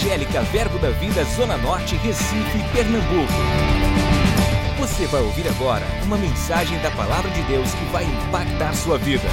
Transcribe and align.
Evangélica 0.00 0.40
Verbo 0.44 0.78
da 0.78 0.88
Vida 0.92 1.22
Zona 1.24 1.58
Norte, 1.58 1.94
Recife, 1.96 2.58
Pernambuco. 2.72 3.34
Você 4.78 5.06
vai 5.06 5.20
ouvir 5.20 5.46
agora 5.46 5.84
uma 6.04 6.16
mensagem 6.16 6.80
da 6.80 6.90
Palavra 6.92 7.30
de 7.30 7.42
Deus 7.42 7.74
que 7.74 7.84
vai 7.92 8.04
impactar 8.04 8.74
sua 8.74 8.96
vida. 8.96 9.28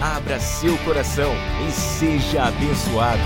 Abra 0.00 0.40
seu 0.40 0.78
coração 0.78 1.30
e 1.68 1.70
seja 1.70 2.44
abençoado. 2.44 3.20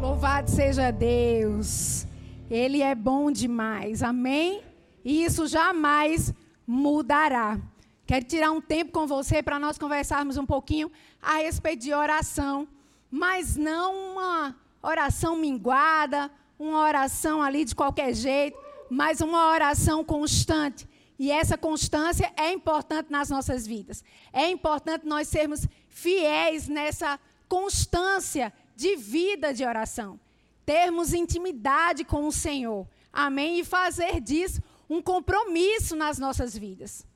Louvado 0.00 0.50
seja 0.50 0.90
Deus. 0.90 2.06
Ele 2.50 2.80
é 2.80 2.94
bom 2.94 3.30
demais. 3.30 4.02
Amém? 4.02 4.62
E 5.04 5.24
isso 5.24 5.46
jamais 5.46 6.32
mudará. 6.66 7.58
Quero 8.06 8.24
tirar 8.24 8.50
um 8.50 8.62
tempo 8.62 8.92
com 8.92 9.06
você 9.06 9.42
para 9.42 9.58
nós 9.58 9.76
conversarmos 9.76 10.38
um 10.38 10.46
pouquinho 10.46 10.90
a 11.20 11.34
respeito 11.34 11.82
de 11.82 11.92
oração, 11.92 12.66
mas 13.10 13.56
não 13.56 14.12
uma 14.12 14.56
oração 14.82 15.36
minguada, 15.36 16.30
uma 16.58 16.80
oração 16.82 17.42
ali 17.42 17.64
de 17.64 17.74
qualquer 17.74 18.14
jeito, 18.14 18.58
mas 18.88 19.20
uma 19.20 19.50
oração 19.50 20.04
constante. 20.04 20.88
E 21.18 21.30
essa 21.30 21.58
constância 21.58 22.32
é 22.36 22.52
importante 22.52 23.10
nas 23.10 23.28
nossas 23.28 23.66
vidas. 23.66 24.02
É 24.32 24.48
importante 24.48 25.06
nós 25.06 25.28
sermos 25.28 25.66
fiéis 25.88 26.66
nessa 26.66 27.20
constância 27.48 28.52
de 28.74 28.96
vida 28.96 29.52
de 29.52 29.64
oração. 29.64 30.18
Termos 30.64 31.12
intimidade 31.12 32.04
com 32.04 32.26
o 32.26 32.32
Senhor. 32.32 32.86
Amém? 33.12 33.58
E 33.58 33.64
fazer 33.64 34.20
disso 34.20 34.62
um 34.88 35.02
compromisso 35.02 35.94
nas 35.94 36.18
nossas 36.18 36.56
vidas. 36.56 37.06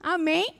Amém? 0.00 0.56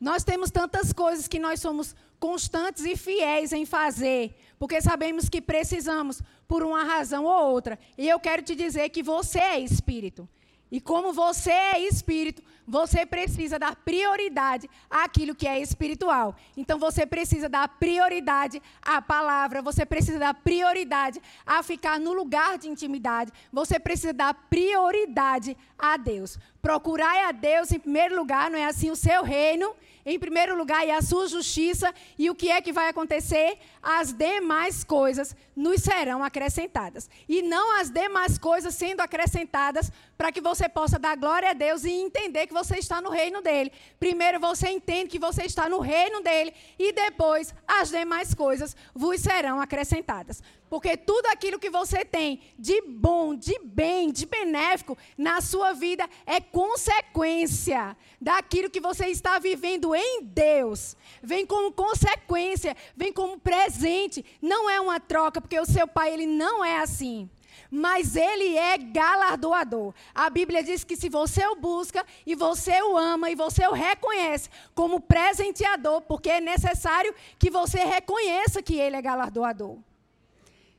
Nós 0.00 0.22
temos 0.22 0.50
tantas 0.50 0.92
coisas 0.92 1.26
que 1.26 1.38
nós 1.38 1.60
somos 1.60 1.96
constantes 2.18 2.84
e 2.84 2.96
fiéis 2.96 3.52
em 3.52 3.64
fazer, 3.64 4.34
porque 4.58 4.80
sabemos 4.80 5.28
que 5.28 5.40
precisamos 5.40 6.22
por 6.48 6.62
uma 6.62 6.84
razão 6.84 7.24
ou 7.24 7.50
outra. 7.50 7.78
E 7.96 8.08
eu 8.08 8.18
quero 8.18 8.42
te 8.42 8.54
dizer 8.54 8.88
que 8.88 9.02
você 9.02 9.38
é 9.38 9.58
espírito. 9.58 10.28
E 10.70 10.80
como 10.80 11.12
você 11.12 11.50
é 11.50 11.80
espírito, 11.80 12.42
você 12.66 13.06
precisa 13.06 13.58
dar 13.58 13.76
prioridade 13.76 14.68
àquilo 14.90 15.34
que 15.34 15.46
é 15.46 15.60
espiritual. 15.60 16.34
Então 16.56 16.78
você 16.78 17.06
precisa 17.06 17.48
dar 17.48 17.68
prioridade 17.68 18.60
à 18.82 19.00
palavra, 19.00 19.62
você 19.62 19.86
precisa 19.86 20.18
dar 20.18 20.34
prioridade 20.34 21.22
a 21.46 21.62
ficar 21.62 22.00
no 22.00 22.12
lugar 22.12 22.58
de 22.58 22.68
intimidade, 22.68 23.32
você 23.52 23.78
precisa 23.78 24.12
dar 24.12 24.34
prioridade 24.50 25.56
a 25.78 25.96
Deus. 25.96 26.36
Procurar 26.60 27.28
a 27.28 27.32
Deus 27.32 27.70
em 27.70 27.78
primeiro 27.78 28.16
lugar, 28.16 28.50
não 28.50 28.58
é 28.58 28.64
assim 28.64 28.90
o 28.90 28.96
seu 28.96 29.22
reino, 29.22 29.72
em 30.06 30.20
primeiro 30.20 30.56
lugar 30.56 30.86
e 30.86 30.90
a 30.92 31.02
sua 31.02 31.26
justiça, 31.26 31.92
e 32.16 32.30
o 32.30 32.34
que 32.34 32.48
é 32.48 32.62
que 32.62 32.72
vai 32.72 32.88
acontecer? 32.88 33.58
As 33.82 34.12
demais 34.12 34.84
coisas 34.84 35.34
nos 35.54 35.82
serão 35.82 36.22
acrescentadas. 36.22 37.10
E 37.28 37.42
não 37.42 37.80
as 37.80 37.90
demais 37.90 38.38
coisas 38.38 38.74
sendo 38.76 39.00
acrescentadas 39.00 39.90
para 40.16 40.30
que 40.30 40.40
você 40.40 40.68
possa 40.68 40.96
dar 40.96 41.16
glória 41.16 41.50
a 41.50 41.52
Deus 41.52 41.84
e 41.84 41.90
entender 41.90 42.46
que 42.46 42.54
você 42.54 42.76
está 42.76 43.00
no 43.00 43.10
reino 43.10 43.42
dele. 43.42 43.72
Primeiro 43.98 44.38
você 44.38 44.68
entende 44.68 45.10
que 45.10 45.18
você 45.18 45.42
está 45.42 45.68
no 45.68 45.80
reino 45.80 46.22
dele 46.22 46.54
e 46.78 46.92
depois 46.92 47.52
as 47.66 47.90
demais 47.90 48.32
coisas 48.32 48.76
vos 48.94 49.20
serão 49.20 49.60
acrescentadas. 49.60 50.40
Porque 50.68 50.96
tudo 50.96 51.26
aquilo 51.26 51.58
que 51.58 51.70
você 51.70 52.04
tem 52.04 52.40
de 52.58 52.82
bom, 52.82 53.34
de 53.34 53.58
bem, 53.62 54.10
de 54.10 54.26
benéfico 54.26 54.98
na 55.16 55.40
sua 55.40 55.72
vida 55.72 56.08
é 56.26 56.40
consequência 56.40 57.96
daquilo 58.20 58.70
que 58.70 58.80
você 58.80 59.06
está 59.06 59.38
vivendo 59.38 59.94
em 59.94 60.22
Deus. 60.22 60.96
Vem 61.22 61.46
como 61.46 61.72
consequência, 61.72 62.76
vem 62.96 63.12
como 63.12 63.38
presente. 63.38 64.24
Não 64.42 64.68
é 64.68 64.80
uma 64.80 64.98
troca, 64.98 65.40
porque 65.40 65.58
o 65.58 65.66
seu 65.66 65.86
pai 65.86 66.12
ele 66.12 66.26
não 66.26 66.64
é 66.64 66.78
assim 66.78 67.28
mas 67.70 68.16
ele 68.16 68.56
é 68.56 68.78
galardoador. 68.78 69.92
A 70.14 70.30
Bíblia 70.30 70.62
diz 70.62 70.84
que 70.84 70.96
se 70.96 71.08
você 71.08 71.44
o 71.46 71.56
busca 71.56 72.04
e 72.24 72.34
você 72.34 72.80
o 72.82 72.96
ama 72.96 73.30
e 73.30 73.34
você 73.34 73.66
o 73.66 73.72
reconhece 73.72 74.48
como 74.74 75.00
presenteador, 75.00 76.02
porque 76.02 76.30
é 76.30 76.40
necessário 76.40 77.14
que 77.38 77.50
você 77.50 77.84
reconheça 77.84 78.62
que 78.62 78.78
ele 78.78 78.96
é 78.96 79.02
galardoador. 79.02 79.78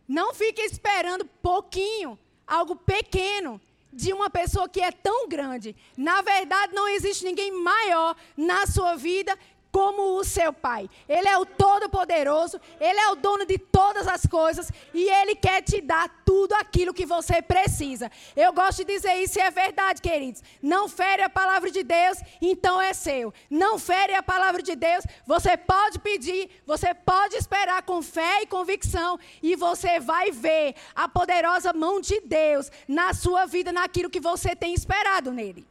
Não 0.08 0.34
fique 0.34 0.62
esperando 0.62 1.26
pouquinho, 1.26 2.18
algo 2.46 2.76
pequeno, 2.76 3.60
de 3.92 4.14
uma 4.14 4.30
pessoa 4.30 4.70
que 4.70 4.80
é 4.80 4.92
tão 4.92 5.28
grande. 5.28 5.76
Na 5.98 6.22
verdade, 6.22 6.74
não 6.74 6.88
existe 6.88 7.26
ninguém 7.26 7.52
maior 7.52 8.16
na 8.36 8.68
sua 8.68 8.96
vida 8.96 9.38
como 9.78 10.18
o 10.18 10.24
seu 10.24 10.52
Pai. 10.52 10.90
Ele 11.08 11.28
é 11.28 11.38
o 11.38 11.46
Todo-Poderoso, 11.46 12.60
Ele 12.80 13.00
é 13.00 13.10
o 13.12 13.16
dono 13.16 13.46
de 13.46 13.60
todas 13.60 14.08
as 14.08 14.26
coisas 14.26 14.72
e 14.92 15.08
Ele 15.08 15.36
quer 15.36 15.62
te 15.62 15.80
dar 15.82 16.10
tudo 16.26 16.54
aquilo 16.54 16.96
que 16.96 17.06
você 17.06 17.44
precisa. 17.44 18.12
Eu 18.36 18.52
gosto 18.52 18.80
de 18.80 18.86
dizer 18.96 19.14
isso 19.22 19.38
e 19.38 19.42
é 19.44 19.52
verdade, 19.52 20.02
queridos. 20.02 20.42
Não 20.64 20.90
fere 20.90 21.22
a 21.22 21.30
palavra 21.30 21.70
de 21.70 21.84
Deus, 21.84 22.18
então 22.42 22.82
é 22.82 22.92
seu. 22.92 23.32
Não 23.52 23.78
fere 23.78 24.16
a 24.16 24.24
palavra 24.24 24.64
de 24.64 24.76
Deus, 24.76 25.06
você 25.28 25.56
pode 25.56 26.00
pedir, 26.00 26.50
você 26.66 26.96
pode 26.96 27.36
esperar 27.36 27.84
com 27.84 28.02
fé 28.02 28.42
e 28.42 28.48
convicção 28.48 29.20
e 29.44 29.56
você 29.56 30.00
vai 30.00 30.32
ver 30.32 30.74
a 30.96 31.08
poderosa 31.08 31.72
mão 31.72 32.02
de 32.02 32.20
Deus 32.22 32.72
na 32.88 33.14
sua 33.14 33.46
vida, 33.46 33.72
naquilo 33.72 34.10
que 34.10 34.20
você 34.20 34.56
tem 34.56 34.74
esperado 34.74 35.32
nele. 35.32 35.68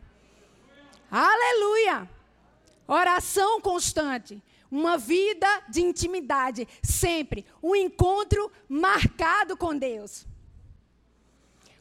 Aleluia! 1.10 2.15
Oração 2.86 3.60
constante. 3.60 4.42
Uma 4.70 4.98
vida 4.98 5.46
de 5.68 5.80
intimidade, 5.82 6.66
sempre. 6.82 7.46
Um 7.62 7.74
encontro 7.74 8.50
marcado 8.68 9.56
com 9.56 9.76
Deus. 9.76 10.26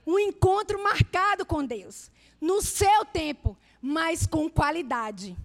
Um 0.05 0.19
encontro 0.19 0.81
marcado 0.81 1.45
com 1.45 1.65
Deus. 1.65 2.11
No 2.39 2.61
seu 2.61 3.05
tempo, 3.05 3.57
mas 3.81 4.27
com 4.27 4.49
qualidade. 4.49 5.35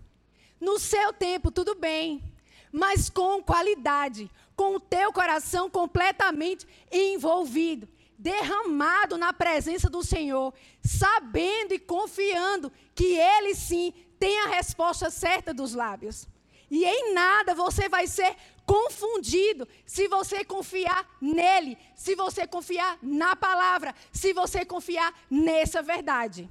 No 0.60 0.78
seu 0.78 1.12
tempo, 1.12 1.50
tudo 1.50 1.74
bem, 1.74 2.22
mas 2.70 3.08
com 3.08 3.42
qualidade. 3.42 4.30
Com 4.54 4.76
o 4.76 4.80
teu 4.80 5.12
coração 5.12 5.70
completamente 5.70 6.66
envolvido 6.92 7.88
derramado 8.20 9.16
na 9.16 9.32
presença 9.32 9.88
do 9.88 10.04
Senhor, 10.04 10.52
sabendo 10.82 11.72
e 11.72 11.78
confiando 11.78 12.70
que 12.94 13.16
Ele 13.18 13.54
sim 13.54 13.94
tem 14.20 14.38
a 14.40 14.48
resposta 14.48 15.10
certa 15.10 15.52
dos 15.52 15.74
lábios. 15.74 16.28
E 16.70 16.84
em 16.84 17.12
nada 17.12 17.54
você 17.54 17.88
vai 17.88 18.06
ser 18.06 18.36
confundido 18.64 19.66
se 19.84 20.06
você 20.06 20.44
confiar 20.44 21.04
nele, 21.20 21.76
se 21.96 22.14
você 22.14 22.46
confiar 22.46 22.96
na 23.02 23.34
palavra, 23.34 23.92
se 24.12 24.32
você 24.32 24.64
confiar 24.64 25.12
nessa 25.28 25.82
verdade. 25.82 26.48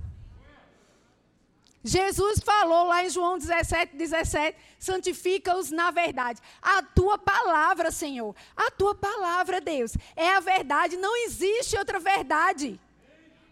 Jesus 1.82 2.42
falou 2.42 2.88
lá 2.88 3.06
em 3.06 3.10
João 3.10 3.38
17, 3.38 3.96
17: 3.96 4.58
santifica-os 4.78 5.72
na 5.72 5.92
verdade. 5.92 6.42
A 6.62 6.84
tua 6.84 7.18
palavra, 7.18 7.90
Senhor, 7.90 8.36
a 8.58 8.70
tua 8.70 8.94
palavra, 8.94 9.62
Deus, 9.62 9.96
é 10.16 10.36
a 10.36 10.42
verdade, 10.42 10.98
não 10.98 11.16
existe 11.24 11.78
outra 11.78 12.00
verdade. 12.00 12.78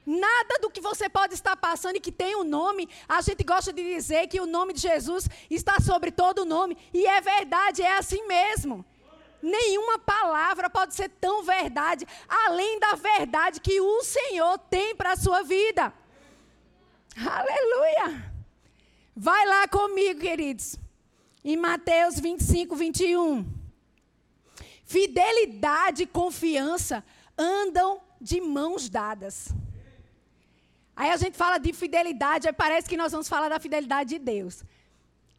Nada 0.07 0.57
do 0.61 0.69
que 0.69 0.79
você 0.79 1.09
pode 1.09 1.33
estar 1.33 1.57
passando 1.57 1.97
e 1.97 1.99
que 1.99 2.13
tem 2.13 2.33
um 2.33 2.45
nome, 2.45 2.87
a 3.09 3.19
gente 3.19 3.43
gosta 3.43 3.73
de 3.73 3.83
dizer 3.83 4.27
que 4.27 4.39
o 4.39 4.45
nome 4.45 4.71
de 4.71 4.79
Jesus 4.79 5.27
está 5.49 5.81
sobre 5.81 6.11
todo 6.11 6.45
nome. 6.45 6.77
E 6.93 7.05
é 7.05 7.19
verdade, 7.19 7.81
é 7.81 7.97
assim 7.97 8.25
mesmo. 8.25 8.85
Nenhuma 9.41 9.99
palavra 9.99 10.69
pode 10.69 10.95
ser 10.95 11.09
tão 11.09 11.43
verdade, 11.43 12.07
além 12.25 12.79
da 12.79 12.95
verdade 12.95 13.59
que 13.59 13.81
o 13.81 14.01
Senhor 14.01 14.57
tem 14.57 14.95
para 14.95 15.11
a 15.11 15.17
sua 15.17 15.43
vida. 15.43 15.93
Aleluia! 17.17 18.31
Vai 19.13 19.45
lá 19.45 19.67
comigo, 19.67 20.21
queridos. 20.21 20.77
Em 21.43 21.57
Mateus 21.57 22.17
25, 22.17 22.77
21. 22.77 23.45
Fidelidade 24.85 26.03
e 26.03 26.07
confiança 26.07 27.03
andam 27.37 27.99
de 28.21 28.39
mãos 28.39 28.87
dadas. 28.87 29.53
Aí 30.97 31.11
a 31.11 31.17
gente 31.17 31.37
fala 31.37 31.59
de 31.59 31.71
fidelidade, 31.73 32.47
aí 32.47 32.53
parece 32.53 32.89
que 32.89 32.97
nós 32.97 33.11
vamos 33.11 33.29
falar 33.29 33.49
da 33.49 33.59
fidelidade 33.59 34.09
de 34.09 34.17
Deus. 34.17 34.63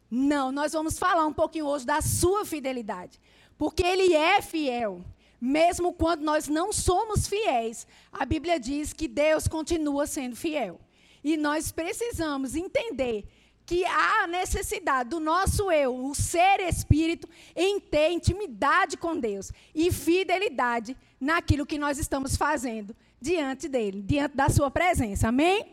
Não, 0.09 0.53
nós 0.53 0.71
vamos 0.71 0.97
falar 0.97 1.25
um 1.25 1.33
pouquinho 1.33 1.65
hoje 1.65 1.85
da 1.85 2.01
sua 2.01 2.45
fidelidade. 2.45 3.19
Porque 3.57 3.83
Ele 3.83 4.15
é 4.15 4.41
fiel. 4.41 5.03
Mesmo 5.39 5.91
quando 5.91 6.21
nós 6.21 6.47
não 6.47 6.71
somos 6.71 7.27
fiéis, 7.27 7.85
a 8.09 8.25
Bíblia 8.25 8.57
diz 8.57 8.93
que 8.93 9.05
Deus 9.05 9.49
continua 9.49 10.07
sendo 10.07 10.33
fiel. 10.33 10.79
E 11.21 11.35
nós 11.35 11.73
precisamos 11.73 12.55
entender 12.55 13.25
que 13.65 13.83
há 13.83 14.27
necessidade 14.27 15.09
do 15.09 15.19
nosso 15.19 15.69
eu, 15.69 15.93
o 16.05 16.15
ser 16.15 16.61
espírito, 16.61 17.27
em 17.53 17.81
ter 17.81 18.11
intimidade 18.11 18.95
com 18.95 19.19
Deus 19.19 19.51
e 19.75 19.91
fidelidade 19.91 20.95
naquilo 21.19 21.65
que 21.65 21.77
nós 21.77 21.99
estamos 21.99 22.37
fazendo 22.37 22.95
diante 23.21 23.67
dele, 23.67 24.01
diante 24.01 24.35
da 24.35 24.49
sua 24.49 24.71
presença. 24.71 25.27
Amém? 25.27 25.65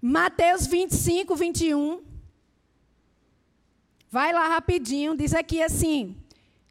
Mateus 0.00 0.66
25, 0.66 1.36
21. 1.36 2.02
Vai 4.10 4.32
lá 4.32 4.48
rapidinho, 4.48 5.16
diz 5.16 5.34
aqui 5.34 5.62
assim: 5.62 6.16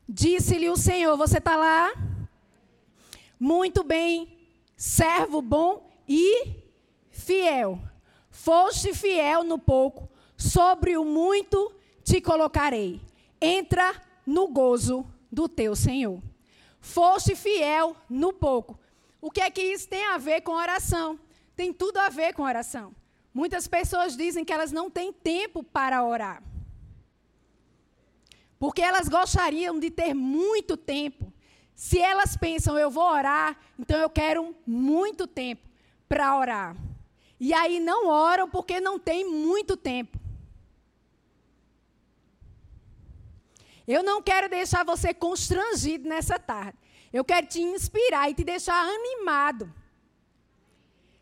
Disse-lhe 0.08 0.70
o 0.70 0.76
Senhor: 0.76 1.16
Você 1.16 1.38
está 1.38 1.56
lá? 1.56 1.92
Muito 3.40 3.84
bem, 3.84 4.38
servo 4.76 5.42
bom 5.42 5.90
e 6.08 6.64
fiel. 7.10 7.80
Foste 8.30 8.94
fiel 8.94 9.44
no 9.44 9.58
pouco, 9.58 10.10
sobre 10.36 10.98
o 10.98 11.06
muito 11.06 11.72
te 12.04 12.20
colocarei. 12.20 13.00
Entra 13.40 13.94
no 14.26 14.48
gozo 14.48 15.06
do 15.32 15.48
teu 15.48 15.76
Senhor. 15.76 16.22
Foste 16.82 17.36
fiel 17.36 17.96
no 18.10 18.34
pouco. 18.34 18.80
O 19.22 19.30
que 19.30 19.42
é 19.42 19.52
que 19.52 19.62
isso 19.62 19.88
tem 19.88 20.06
a 20.06 20.18
ver 20.18 20.42
com 20.42 20.54
oração? 20.54 21.20
Tem 21.56 21.74
tudo 21.74 21.98
a 21.98 22.10
ver 22.10 22.34
com 22.34 22.44
oração. 22.44 22.96
Muitas 23.34 23.68
pessoas 23.68 24.16
dizem 24.16 24.46
que 24.46 24.54
elas 24.54 24.72
não 24.72 24.90
têm 24.90 25.12
tempo 25.12 25.64
para 25.64 26.04
orar. 26.04 26.42
Porque 28.58 28.82
elas 28.82 29.08
gostariam 29.08 29.80
de 29.80 29.90
ter 29.90 30.14
muito 30.14 30.76
tempo. 30.76 31.32
Se 31.76 32.00
elas 32.00 32.36
pensam, 32.36 32.78
eu 32.78 32.90
vou 32.90 33.10
orar, 33.10 33.58
então 33.78 33.98
eu 33.98 34.10
quero 34.10 34.56
muito 34.66 35.26
tempo 35.26 35.68
para 36.08 36.38
orar. 36.38 36.76
E 37.40 37.54
aí 37.54 37.80
não 37.80 38.08
oram 38.08 38.50
porque 38.50 38.82
não 38.82 39.00
tem 39.00 39.30
muito 39.30 39.78
tempo. 39.78 40.20
Eu 43.88 44.04
não 44.04 44.22
quero 44.22 44.50
deixar 44.50 44.84
você 44.84 45.14
constrangido 45.14 46.08
nessa 46.08 46.38
tarde. 46.38 46.78
Eu 47.12 47.24
quero 47.26 47.48
te 47.48 47.62
inspirar 47.62 48.30
e 48.30 48.34
te 48.34 48.44
deixar 48.44 48.82
animado. 48.88 49.74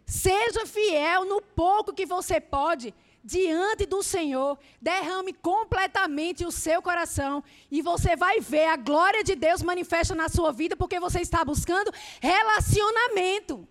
Seja 0.05 0.65
fiel 0.65 1.25
no 1.25 1.41
pouco 1.41 1.93
que 1.93 2.05
você 2.05 2.39
pode 2.39 2.93
diante 3.23 3.85
do 3.85 4.01
Senhor, 4.01 4.57
derrame 4.81 5.33
completamente 5.33 6.45
o 6.45 6.51
seu 6.51 6.81
coração 6.81 7.43
e 7.69 7.81
você 7.81 8.15
vai 8.15 8.39
ver 8.39 8.67
a 8.67 8.77
glória 8.77 9.21
de 9.21 9.35
Deus 9.35 9.61
manifesta 9.61 10.15
na 10.15 10.29
sua 10.29 10.53
vida 10.53 10.77
porque 10.77 10.97
você 10.97 11.19
está 11.19 11.43
buscando 11.43 11.91
relacionamento. 12.21 13.67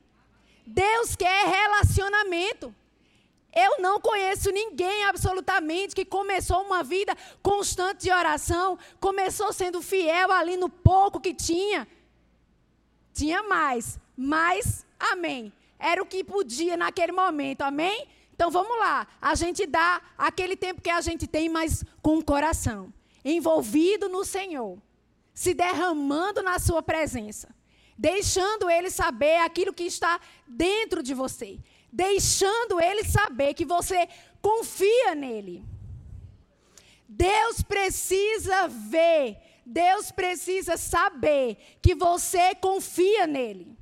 Deus 0.67 1.17
quer 1.17 1.47
relacionamento. 1.49 2.75
Eu 3.55 3.81
não 3.81 3.99
conheço 3.99 4.51
ninguém 4.51 5.05
absolutamente 5.05 5.95
que 5.95 6.05
começou 6.05 6.61
uma 6.61 6.83
vida 6.83 7.17
constante 7.43 8.03
de 8.03 8.13
oração, 8.13 8.79
começou 9.01 9.51
sendo 9.55 9.81
fiel 9.81 10.31
ali 10.31 10.59
no 10.59 10.69
pouco 10.69 11.19
que 11.19 11.33
tinha. 11.33 11.89
Tinha 13.17 13.43
mais, 13.43 13.99
mas 14.15 14.85
amém. 15.01 15.51
Era 15.79 16.03
o 16.03 16.07
que 16.07 16.23
podia 16.23 16.77
naquele 16.77 17.13
momento, 17.13 17.63
amém? 17.63 18.07
Então 18.35 18.51
vamos 18.51 18.79
lá, 18.79 19.07
a 19.21 19.35
gente 19.35 19.67
dá 19.67 20.03
aquele 20.19 20.55
tempo 20.55 20.83
que 20.83 20.91
a 20.91 21.01
gente 21.01 21.27
tem, 21.27 21.49
mas 21.49 21.83
com 22.03 22.19
o 22.19 22.25
coração 22.25 22.93
envolvido 23.25 24.11
no 24.11 24.23
Senhor, 24.23 24.79
se 25.33 25.55
derramando 25.55 26.43
na 26.43 26.59
Sua 26.59 26.83
presença, 26.83 27.49
deixando 27.97 28.69
Ele 28.69 28.91
saber 28.91 29.39
aquilo 29.39 29.73
que 29.73 29.85
está 29.85 30.21
dentro 30.47 31.03
de 31.03 31.15
você, 31.15 31.59
deixando 31.91 32.79
Ele 32.79 33.03
saber 33.03 33.55
que 33.55 33.65
você 33.65 34.07
confia 34.43 35.15
nele. 35.15 35.65
Deus 37.09 37.63
precisa 37.63 38.69
ver, 38.69 39.39
Deus 39.67 40.13
precisa 40.13 40.77
saber 40.77 41.59
que 41.83 41.95
você 41.95 42.55
confia 42.55 43.27
nele 43.27 43.77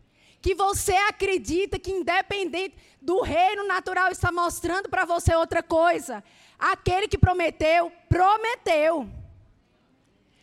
que 0.44 0.54
você 0.54 0.92
acredita 0.92 1.78
que, 1.78 1.90
independente 1.90 2.76
do 3.00 3.22
reino 3.22 3.66
natural, 3.66 4.12
está 4.12 4.30
mostrando 4.30 4.90
para 4.90 5.06
você 5.06 5.34
outra 5.34 5.62
coisa. 5.62 6.22
Aquele 6.58 7.08
que 7.08 7.16
prometeu, 7.16 7.90
prometeu. 8.10 9.08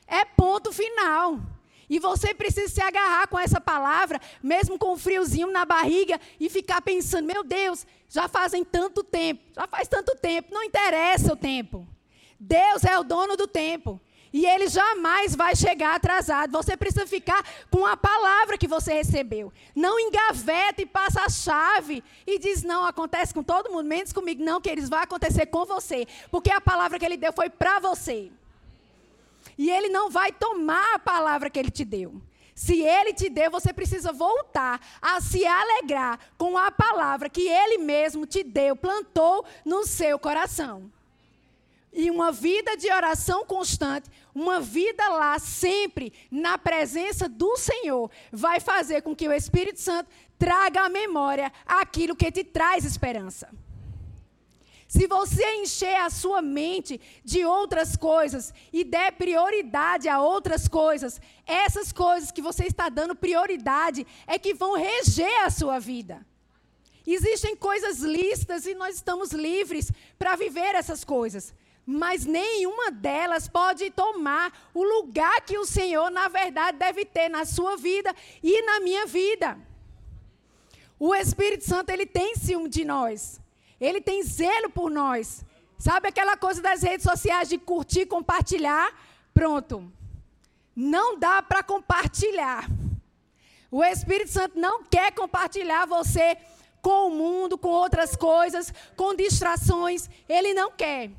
É 0.07 0.25
ponto 0.25 0.73
final. 0.73 1.39
E 1.88 1.99
você 1.99 2.33
precisa 2.33 2.73
se 2.73 2.81
agarrar 2.81 3.27
com 3.27 3.38
essa 3.38 3.61
palavra, 3.61 4.19
mesmo 4.41 4.75
com 4.79 4.93
um 4.93 4.97
friozinho 4.97 5.51
na 5.51 5.65
barriga, 5.65 6.19
e 6.39 6.49
ficar 6.49 6.81
pensando: 6.81 7.27
meu 7.27 7.43
Deus, 7.43 7.85
já 8.09 8.27
fazem 8.27 8.63
tanto 8.63 9.03
tempo, 9.03 9.43
já 9.53 9.67
faz 9.67 9.88
tanto 9.88 10.15
tempo, 10.15 10.51
não 10.51 10.63
interessa 10.63 11.31
o 11.31 11.38
tempo. 11.38 11.88
Deus 12.39 12.83
é 12.85 12.97
o 12.97 13.03
dono 13.03 13.38
do 13.38 13.45
tempo. 13.45 14.01
E 14.33 14.45
ele 14.45 14.68
jamais 14.68 15.36
vai 15.36 15.56
chegar 15.56 15.95
atrasado. 15.95 16.51
Você 16.51 16.78
precisa 16.78 17.06
ficar 17.06 17.45
com 17.69 17.86
a 17.86 17.98
palavra 17.98 18.57
que 18.57 18.68
você 18.68 18.94
recebeu. 18.94 19.51
Não 19.75 20.00
engaveta 20.00 20.81
e 20.81 20.86
passa 20.86 21.24
a 21.24 21.30
chave 21.30 22.01
e 22.25 22.39
diz: 22.39 22.63
não, 22.63 22.86
acontece 22.86 23.33
com 23.33 23.44
todo 23.44 23.72
mundo, 23.72 23.86
menos 23.86 24.13
comigo. 24.13 24.44
Não, 24.44 24.62
que 24.62 24.69
eles 24.69 24.88
vai 24.88 25.04
acontecer 25.04 25.48
com 25.48 25.66
você. 25.66 26.07
Porque 26.30 26.50
a 26.50 26.62
palavra 26.62 26.98
que 26.98 27.06
ele 27.06 27.18
deu 27.18 27.33
foi 27.33 27.50
para 27.50 27.80
você. 27.80 28.31
E 29.57 29.69
ele 29.69 29.89
não 29.89 30.10
vai 30.10 30.31
tomar 30.31 30.95
a 30.95 31.00
palavra 31.00 31.50
que 31.50 31.60
ele 31.60 31.72
te 31.72 31.84
deu. 31.84 32.22
Se 32.56 32.81
ele 32.81 33.13
te 33.13 33.30
deu, 33.30 33.50
você 33.50 33.74
precisa 33.74 34.13
voltar 34.13 34.80
a 35.01 35.19
se 35.19 35.45
alegrar 35.45 36.19
com 36.38 36.57
a 36.57 36.72
palavra 36.72 37.30
que 37.30 37.48
ele 37.48 37.80
mesmo 37.80 38.25
te 38.25 38.44
deu, 38.44 38.75
plantou 38.75 39.44
no 39.66 39.86
seu 39.86 40.19
coração. 40.19 40.92
E 41.94 42.10
uma 42.10 42.31
vida 42.31 42.77
de 42.77 42.92
oração 42.92 43.45
constante, 43.45 44.10
uma 44.33 44.60
vida 44.60 45.07
lá 45.10 45.38
sempre 45.39 46.13
na 46.30 46.57
presença 46.57 47.28
do 47.28 47.57
Senhor, 47.57 48.10
vai 48.31 48.60
fazer 48.60 49.01
com 49.01 49.16
que 49.16 49.28
o 49.28 49.33
Espírito 49.33 49.80
Santo 49.80 50.10
traga 50.38 50.81
à 50.81 50.89
memória 50.89 51.51
aquilo 51.66 52.16
que 52.16 52.31
te 52.31 52.44
traz 52.44 52.86
esperança. 52.86 53.50
Se 54.88 55.07
você 55.07 55.45
encher 55.56 55.95
a 56.01 56.10
sua 56.10 56.42
mente 56.42 57.00
de 57.24 57.45
outras 57.45 57.95
coisas 57.95 58.54
e 58.74 58.83
der 58.83 59.13
prioridade 59.13 60.10
a 60.10 60.19
outras 60.19 60.68
coisas, 60.68 61.22
essas 61.45 61.94
coisas 61.94 62.30
que 62.30 62.42
você 62.42 62.66
está 62.66 62.89
dando 62.89 63.16
prioridade 63.16 64.06
é 64.27 64.38
que 64.38 64.54
vão 64.54 64.74
reger 64.74 65.45
a 65.45 65.50
sua 65.50 65.80
vida. 65.80 66.25
Existem 67.07 67.56
coisas 67.56 68.00
listas 68.00 68.66
e 68.66 68.75
nós 68.75 68.95
estamos 68.95 69.31
livres 69.31 69.92
para 70.19 70.36
viver 70.36 70.75
essas 70.75 71.06
coisas 71.06 71.54
mas 71.91 72.25
nenhuma 72.25 72.89
delas 72.89 73.47
pode 73.47 73.89
tomar 73.91 74.51
o 74.73 74.83
lugar 74.83 75.41
que 75.41 75.57
o 75.57 75.65
Senhor, 75.65 76.09
na 76.09 76.27
verdade, 76.27 76.77
deve 76.77 77.05
ter 77.05 77.29
na 77.29 77.45
sua 77.45 77.75
vida 77.75 78.15
e 78.41 78.61
na 78.63 78.79
minha 78.79 79.05
vida. 79.05 79.57
O 80.97 81.13
Espírito 81.13 81.65
Santo, 81.65 81.89
ele 81.89 82.05
tem 82.05 82.35
ciúme 82.35 82.69
de 82.69 82.85
nós. 82.85 83.41
Ele 83.79 83.99
tem 83.99 84.23
zelo 84.23 84.69
por 84.69 84.89
nós. 84.89 85.43
Sabe 85.77 86.07
aquela 86.07 86.38
coisa 86.38 86.61
das 86.61 86.83
redes 86.83 87.03
sociais 87.03 87.49
de 87.49 87.57
curtir, 87.57 88.05
compartilhar? 88.05 88.89
Pronto. 89.33 89.91
Não 90.75 91.17
dá 91.17 91.41
para 91.41 91.63
compartilhar. 91.63 92.69
O 93.69 93.83
Espírito 93.83 94.31
Santo 94.31 94.60
não 94.60 94.83
quer 94.83 95.12
compartilhar 95.12 95.86
você 95.86 96.38
com 96.81 97.07
o 97.07 97.10
mundo, 97.10 97.57
com 97.57 97.69
outras 97.69 98.15
coisas, 98.15 98.74
com 98.95 99.15
distrações. 99.15 100.10
Ele 100.29 100.53
não 100.53 100.71
quer. 100.71 101.12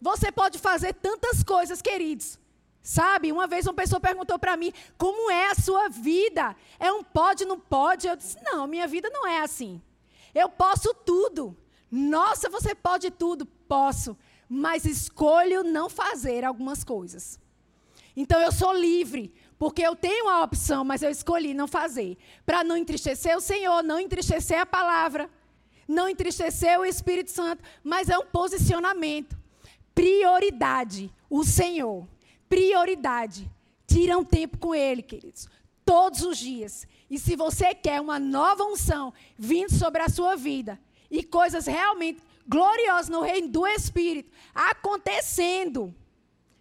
Você 0.00 0.32
pode 0.32 0.58
fazer 0.58 0.94
tantas 0.94 1.42
coisas, 1.42 1.82
queridos. 1.82 2.38
Sabe, 2.82 3.30
uma 3.30 3.46
vez 3.46 3.66
uma 3.66 3.74
pessoa 3.74 4.00
perguntou 4.00 4.38
para 4.38 4.56
mim, 4.56 4.72
como 4.96 5.30
é 5.30 5.50
a 5.50 5.54
sua 5.54 5.88
vida? 5.88 6.56
É 6.78 6.90
um 6.90 7.04
pode, 7.04 7.44
não 7.44 7.60
pode? 7.60 8.06
Eu 8.06 8.16
disse, 8.16 8.38
não, 8.42 8.66
minha 8.66 8.86
vida 8.86 9.10
não 9.12 9.26
é 9.26 9.42
assim. 9.42 9.80
Eu 10.34 10.48
posso 10.48 10.94
tudo. 10.94 11.56
Nossa, 11.90 12.48
você 12.48 12.74
pode 12.74 13.10
tudo? 13.10 13.44
Posso. 13.44 14.16
Mas 14.48 14.84
escolho 14.84 15.62
não 15.62 15.90
fazer 15.90 16.44
algumas 16.44 16.82
coisas. 16.82 17.38
Então 18.16 18.40
eu 18.40 18.50
sou 18.50 18.72
livre, 18.72 19.32
porque 19.58 19.82
eu 19.82 19.94
tenho 19.94 20.28
a 20.28 20.42
opção, 20.42 20.84
mas 20.84 21.02
eu 21.02 21.10
escolhi 21.10 21.52
não 21.52 21.68
fazer. 21.68 22.16
Para 22.46 22.64
não 22.64 22.76
entristecer 22.76 23.36
o 23.36 23.40
Senhor, 23.40 23.82
não 23.82 24.00
entristecer 24.00 24.58
a 24.58 24.66
palavra, 24.66 25.30
não 25.86 26.08
entristecer 26.08 26.78
o 26.80 26.84
Espírito 26.84 27.30
Santo, 27.30 27.62
mas 27.84 28.08
é 28.08 28.18
um 28.18 28.26
posicionamento. 28.26 29.39
Prioridade, 30.00 31.12
o 31.28 31.44
Senhor. 31.44 32.08
Prioridade. 32.48 33.50
Tira 33.86 34.16
um 34.16 34.24
tempo 34.24 34.56
com 34.56 34.74
Ele, 34.74 35.02
queridos. 35.02 35.46
Todos 35.84 36.22
os 36.22 36.38
dias. 36.38 36.88
E 37.10 37.18
se 37.18 37.36
você 37.36 37.74
quer 37.74 38.00
uma 38.00 38.18
nova 38.18 38.64
unção 38.64 39.12
vindo 39.36 39.74
sobre 39.74 40.00
a 40.00 40.08
sua 40.08 40.36
vida 40.36 40.80
e 41.10 41.22
coisas 41.22 41.66
realmente 41.66 42.22
gloriosas 42.48 43.10
no 43.10 43.20
reino 43.20 43.48
do 43.48 43.66
Espírito 43.66 44.32
acontecendo 44.54 45.94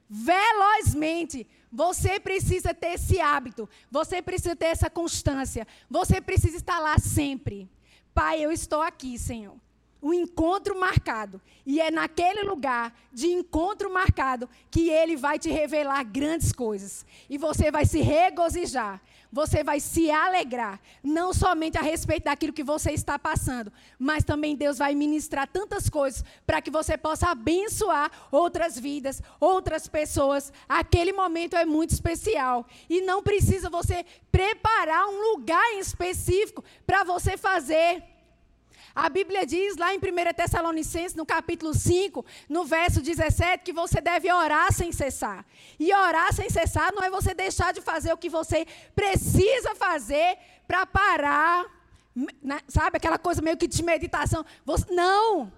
velozmente, 0.09 1.47
você 1.71 2.19
precisa 2.19 2.73
ter 2.73 2.95
esse 2.95 3.21
hábito, 3.21 3.69
você 3.89 4.21
precisa 4.21 4.53
ter 4.53 4.65
essa 4.65 4.89
constância, 4.89 5.65
você 5.89 6.19
precisa 6.19 6.57
estar 6.57 6.79
lá 6.79 6.99
sempre. 6.99 7.69
Pai, 8.13 8.43
eu 8.43 8.51
estou 8.51 8.81
aqui, 8.81 9.17
Senhor. 9.17 9.55
Um 10.01 10.13
encontro 10.13 10.79
marcado. 10.79 11.41
E 11.65 11.79
é 11.79 11.91
naquele 11.91 12.43
lugar 12.43 12.93
de 13.11 13.27
encontro 13.27 13.91
marcado 13.91 14.49
que 14.71 14.89
ele 14.89 15.15
vai 15.15 15.37
te 15.37 15.49
revelar 15.49 16.03
grandes 16.03 16.51
coisas. 16.51 17.05
E 17.29 17.37
você 17.37 17.69
vai 17.71 17.85
se 17.85 17.99
regozijar. 17.99 19.01
Você 19.31 19.63
vai 19.63 19.79
se 19.79 20.09
alegrar, 20.09 20.79
não 21.03 21.31
somente 21.33 21.77
a 21.77 21.83
respeito 21.83 22.23
daquilo 22.23 22.51
que 22.51 22.63
você 22.63 22.91
está 22.93 23.19
passando, 23.19 23.71
mas 23.99 24.23
também 24.23 24.55
Deus 24.55 24.79
vai 24.79 24.95
ministrar 24.95 25.47
tantas 25.47 25.87
coisas 25.87 26.23
para 26.47 26.59
que 26.63 26.71
você 26.71 26.97
possa 26.97 27.29
abençoar 27.29 28.09
outras 28.31 28.79
vidas, 28.79 29.21
outras 29.39 29.87
pessoas. 29.87 30.51
Aquele 30.67 31.13
momento 31.13 31.55
é 31.55 31.63
muito 31.63 31.91
especial 31.91 32.65
e 32.89 33.01
não 33.01 33.21
precisa 33.21 33.69
você 33.69 34.03
preparar 34.31 35.07
um 35.07 35.33
lugar 35.33 35.73
em 35.73 35.79
específico 35.79 36.63
para 36.87 37.03
você 37.03 37.37
fazer. 37.37 38.03
A 38.95 39.07
Bíblia 39.09 39.45
diz 39.45 39.77
lá 39.77 39.93
em 39.93 39.97
1 39.97 40.33
Tessalonicenses, 40.35 41.15
no 41.15 41.25
capítulo 41.25 41.73
5, 41.73 42.25
no 42.47 42.65
verso 42.65 43.01
17, 43.01 43.63
que 43.63 43.73
você 43.73 44.01
deve 44.01 44.31
orar 44.31 44.73
sem 44.73 44.91
cessar. 44.91 45.45
E 45.79 45.93
orar 45.93 46.33
sem 46.33 46.49
cessar 46.49 46.91
não 46.93 47.03
é 47.03 47.09
você 47.09 47.33
deixar 47.33 47.71
de 47.73 47.81
fazer 47.81 48.11
o 48.13 48.17
que 48.17 48.29
você 48.29 48.65
precisa 48.95 49.75
fazer 49.75 50.37
para 50.67 50.85
parar, 50.85 51.65
né? 52.41 52.59
sabe, 52.67 52.97
aquela 52.97 53.17
coisa 53.17 53.41
meio 53.41 53.57
que 53.57 53.67
de 53.67 53.83
meditação. 53.83 54.45
Você, 54.65 54.85
não! 54.93 55.51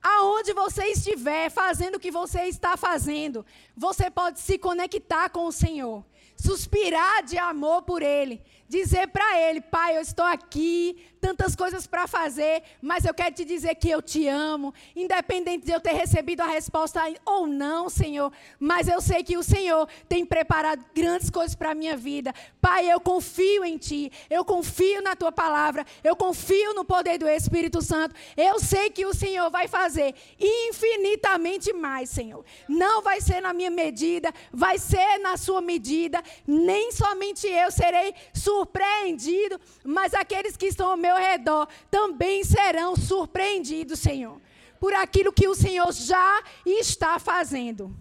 Aonde 0.00 0.52
você 0.52 0.84
estiver 0.86 1.50
fazendo 1.50 1.96
o 1.96 2.00
que 2.00 2.10
você 2.10 2.42
está 2.42 2.76
fazendo, 2.76 3.44
você 3.76 4.10
pode 4.10 4.38
se 4.38 4.56
conectar 4.56 5.28
com 5.28 5.46
o 5.46 5.52
Senhor, 5.52 6.04
suspirar 6.36 7.24
de 7.24 7.36
amor 7.36 7.82
por 7.82 8.00
Ele, 8.00 8.40
dizer 8.68 9.08
para 9.08 9.40
Ele: 9.40 9.60
Pai, 9.60 9.96
eu 9.96 10.02
estou 10.02 10.24
aqui, 10.24 10.96
tantas 11.20 11.56
coisas 11.56 11.86
para 11.86 12.06
fazer, 12.06 12.62
mas 12.80 13.04
eu 13.04 13.12
quero 13.12 13.34
te 13.34 13.44
dizer 13.44 13.74
que 13.74 13.90
eu 13.90 14.00
te 14.00 14.26
amo, 14.28 14.72
independente 14.94 15.66
de 15.66 15.72
eu 15.72 15.80
ter 15.80 15.92
recebido 15.92 16.40
a 16.40 16.46
resposta 16.46 17.02
ou 17.24 17.46
não, 17.46 17.88
Senhor. 17.88 18.32
Mas 18.58 18.88
eu 18.88 19.00
sei 19.00 19.22
que 19.22 19.36
o 19.36 19.42
Senhor 19.42 19.88
tem 20.08 20.24
preparado 20.24 20.84
grandes 20.94 21.30
coisas 21.30 21.54
para 21.54 21.70
a 21.70 21.74
minha 21.74 21.96
vida. 21.96 22.34
Pai, 22.60 22.90
eu 22.90 23.00
confio 23.00 23.64
em 23.64 23.76
Ti, 23.76 24.12
eu 24.30 24.44
confio 24.44 25.02
na 25.02 25.16
Tua 25.16 25.32
palavra, 25.32 25.84
eu 26.04 26.14
confio 26.14 26.74
no 26.74 26.84
poder 26.84 27.18
do 27.18 27.28
Espírito 27.28 27.82
Santo. 27.82 28.14
Eu 28.36 28.58
sei 28.60 28.90
que 28.90 29.06
o 29.06 29.14
Senhor 29.14 29.50
vai 29.50 29.68
fazer 29.68 30.14
infinitamente 30.38 31.72
mais, 31.72 32.10
Senhor. 32.10 32.44
Não 32.68 33.02
vai 33.02 33.20
ser 33.20 33.40
na 33.40 33.52
minha 33.52 33.70
medida, 33.70 34.32
vai 34.52 34.78
ser 34.78 35.18
na 35.18 35.36
Sua 35.36 35.60
medida. 35.60 36.22
Nem 36.46 36.92
somente 36.92 37.46
eu 37.46 37.70
serei 37.70 38.14
surpreendido, 38.58 39.60
mas 39.84 40.14
aqueles 40.14 40.56
que 40.56 40.66
estão 40.66 40.90
ao 40.90 40.96
meu 40.96 41.16
redor 41.16 41.68
também 41.90 42.42
serão 42.42 42.96
surpreendidos, 42.96 44.00
Senhor, 44.00 44.40
por 44.80 44.92
aquilo 44.94 45.32
que 45.32 45.46
o 45.46 45.54
Senhor 45.54 45.92
já 45.92 46.42
está 46.66 47.18
fazendo. 47.18 47.94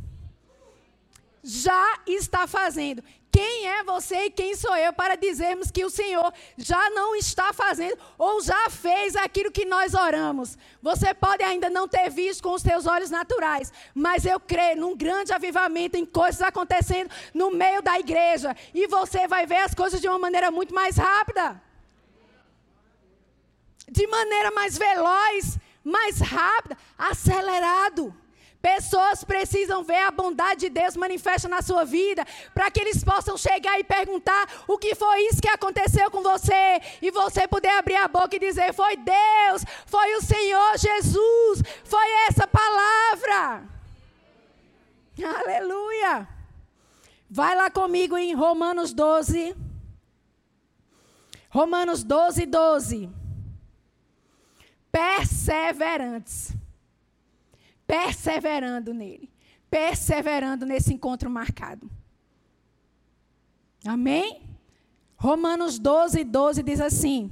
Já 1.44 2.00
está 2.08 2.48
fazendo. 2.48 3.04
Quem 3.38 3.68
é 3.68 3.84
você 3.84 4.26
e 4.26 4.32
quem 4.32 4.56
sou 4.56 4.76
eu 4.76 4.92
para 4.92 5.16
dizermos 5.16 5.70
que 5.70 5.86
o 5.86 5.92
Senhor 5.92 6.34
já 6.58 6.90
não 6.90 7.16
está 7.16 7.54
fazendo 7.54 7.96
ou 8.18 8.42
já 8.42 8.68
fez 8.68 9.16
aquilo 9.16 9.52
que 9.52 9.64
nós 9.64 9.94
oramos? 9.94 10.58
Você 10.82 11.14
pode 11.14 11.44
ainda 11.44 11.70
não 11.70 11.88
ter 11.88 12.10
visto 12.10 12.42
com 12.42 12.54
os 12.56 12.64
seus 12.64 12.88
olhos 12.88 13.12
naturais, 13.12 13.72
mas 13.94 14.26
eu 14.26 14.40
creio 14.40 14.82
num 14.82 14.98
grande 14.98 15.34
avivamento 15.34 15.96
em 15.96 16.04
coisas 16.04 16.42
acontecendo 16.42 17.12
no 17.32 17.52
meio 17.52 17.80
da 17.84 18.00
igreja 18.00 18.56
e 18.74 18.88
você 18.88 19.28
vai 19.28 19.46
ver 19.46 19.58
as 19.58 19.76
coisas 19.76 20.02
de 20.02 20.08
uma 20.08 20.18
maneira 20.18 20.50
muito 20.50 20.74
mais 20.74 20.98
rápida 20.98 21.62
de 23.88 24.08
maneira 24.08 24.50
mais 24.50 24.76
veloz, 24.80 25.60
mais 25.84 26.20
rápida, 26.20 26.76
acelerado. 26.98 28.14
Pessoas 28.68 29.24
precisam 29.24 29.82
ver 29.82 30.02
a 30.02 30.12
bondade 30.12 30.60
de 30.62 30.70
Deus 30.70 30.98
manifesta 30.98 31.48
na 31.48 31.62
sua 31.62 31.86
vida, 31.86 32.26
para 32.54 32.70
que 32.70 32.82
eles 32.82 33.02
possam 33.02 33.38
chegar 33.38 33.80
e 33.80 33.84
perguntar 33.84 34.46
o 34.68 34.78
que 34.78 34.94
foi 34.94 35.22
isso 35.28 35.42
que 35.42 35.48
aconteceu 35.48 36.12
com 36.12 36.22
você, 36.22 36.82
e 37.02 37.10
você 37.10 37.48
poder 37.48 37.70
abrir 37.70 37.96
a 37.96 38.10
boca 38.10 38.36
e 38.36 38.40
dizer: 38.40 38.74
Foi 38.74 38.98
Deus, 38.98 39.64
foi 39.86 40.16
o 40.16 40.22
Senhor 40.22 40.78
Jesus, 40.78 41.64
foi 41.86 42.12
essa 42.28 42.46
palavra. 42.46 43.64
Aleluia. 45.40 46.28
Vai 47.30 47.56
lá 47.56 47.70
comigo 47.72 48.18
em 48.18 48.34
Romanos 48.36 48.92
12. 48.92 49.56
Romanos 51.50 52.04
12, 52.04 52.46
12 52.46 53.10
perseverantes. 54.92 56.54
Perseverando 57.88 58.94
nele. 58.94 59.32
Perseverando 59.70 60.66
nesse 60.66 60.94
encontro 60.94 61.30
marcado. 61.30 61.90
Amém? 63.86 64.44
Romanos 65.16 65.80
12, 65.80 66.24
12 66.24 66.62
diz 66.62 66.82
assim: 66.82 67.32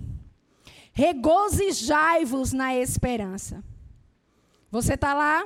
Regozijai-vos 0.94 2.54
na 2.54 2.74
esperança. 2.76 3.64
Você 4.72 4.94
está 4.94 5.14
lá? 5.14 5.46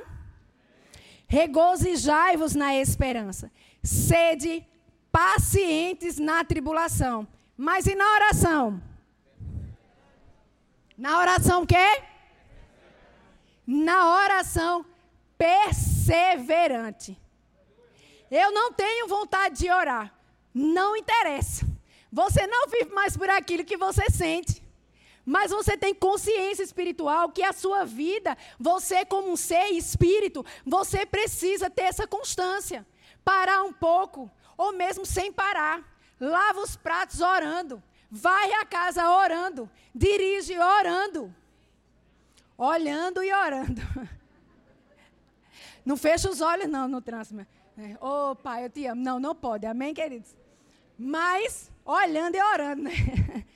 Regozijai-vos 1.26 2.54
na 2.54 2.74
esperança. 2.76 3.50
Sede 3.82 4.66
pacientes 5.10 6.18
na 6.18 6.44
tribulação. 6.44 7.26
Mas 7.56 7.86
e 7.86 7.94
na 7.94 8.10
oração? 8.14 8.82
Na 10.96 11.18
oração 11.18 11.62
o 11.62 11.66
quê? 11.66 12.02
Na 13.66 14.16
oração 14.22 14.84
perseverante. 15.40 17.18
Eu 18.30 18.52
não 18.52 18.74
tenho 18.74 19.08
vontade 19.08 19.60
de 19.60 19.70
orar. 19.70 20.14
Não 20.52 20.94
interessa. 20.94 21.66
Você 22.12 22.46
não 22.46 22.68
vive 22.68 22.92
mais 22.92 23.16
por 23.16 23.30
aquilo 23.30 23.64
que 23.64 23.78
você 23.78 24.10
sente. 24.10 24.62
Mas 25.24 25.50
você 25.50 25.78
tem 25.78 25.94
consciência 25.94 26.62
espiritual 26.62 27.30
que 27.30 27.42
a 27.42 27.54
sua 27.54 27.86
vida, 27.86 28.36
você 28.58 29.04
como 29.04 29.32
um 29.32 29.36
ser 29.36 29.70
espírito, 29.70 30.44
você 30.66 31.06
precisa 31.06 31.70
ter 31.70 31.84
essa 31.84 32.06
constância. 32.06 32.86
Parar 33.24 33.62
um 33.62 33.72
pouco, 33.72 34.30
ou 34.58 34.72
mesmo 34.72 35.06
sem 35.06 35.32
parar. 35.32 35.82
Lava 36.20 36.60
os 36.60 36.76
pratos 36.76 37.22
orando. 37.22 37.82
Vai 38.10 38.52
à 38.52 38.66
casa 38.66 39.08
orando. 39.08 39.70
Dirige 39.94 40.58
orando. 40.58 41.34
Olhando 42.58 43.22
e 43.22 43.32
orando. 43.32 43.80
Não 45.84 45.96
fecha 45.96 46.30
os 46.30 46.40
olhos, 46.40 46.68
não, 46.68 46.88
no 46.88 47.00
trânsito. 47.00 47.46
Ô 48.00 48.30
oh, 48.30 48.36
pai, 48.36 48.64
eu 48.64 48.70
te 48.70 48.86
amo. 48.86 49.02
Não, 49.02 49.18
não 49.18 49.34
pode. 49.34 49.66
Amém, 49.66 49.94
queridos? 49.94 50.36
Mas, 50.98 51.70
olhando 51.84 52.34
e 52.34 52.42
orando, 52.42 52.82
né? 52.82 52.92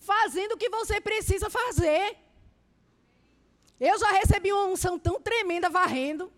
Fazendo 0.00 0.52
o 0.52 0.56
que 0.56 0.68
você 0.68 1.00
precisa 1.00 1.48
fazer. 1.48 2.16
Eu 3.78 3.98
já 3.98 4.10
recebi 4.12 4.52
uma 4.52 4.66
unção 4.66 4.98
tão 4.98 5.20
tremenda 5.20 5.68
varrendo. 5.68 6.32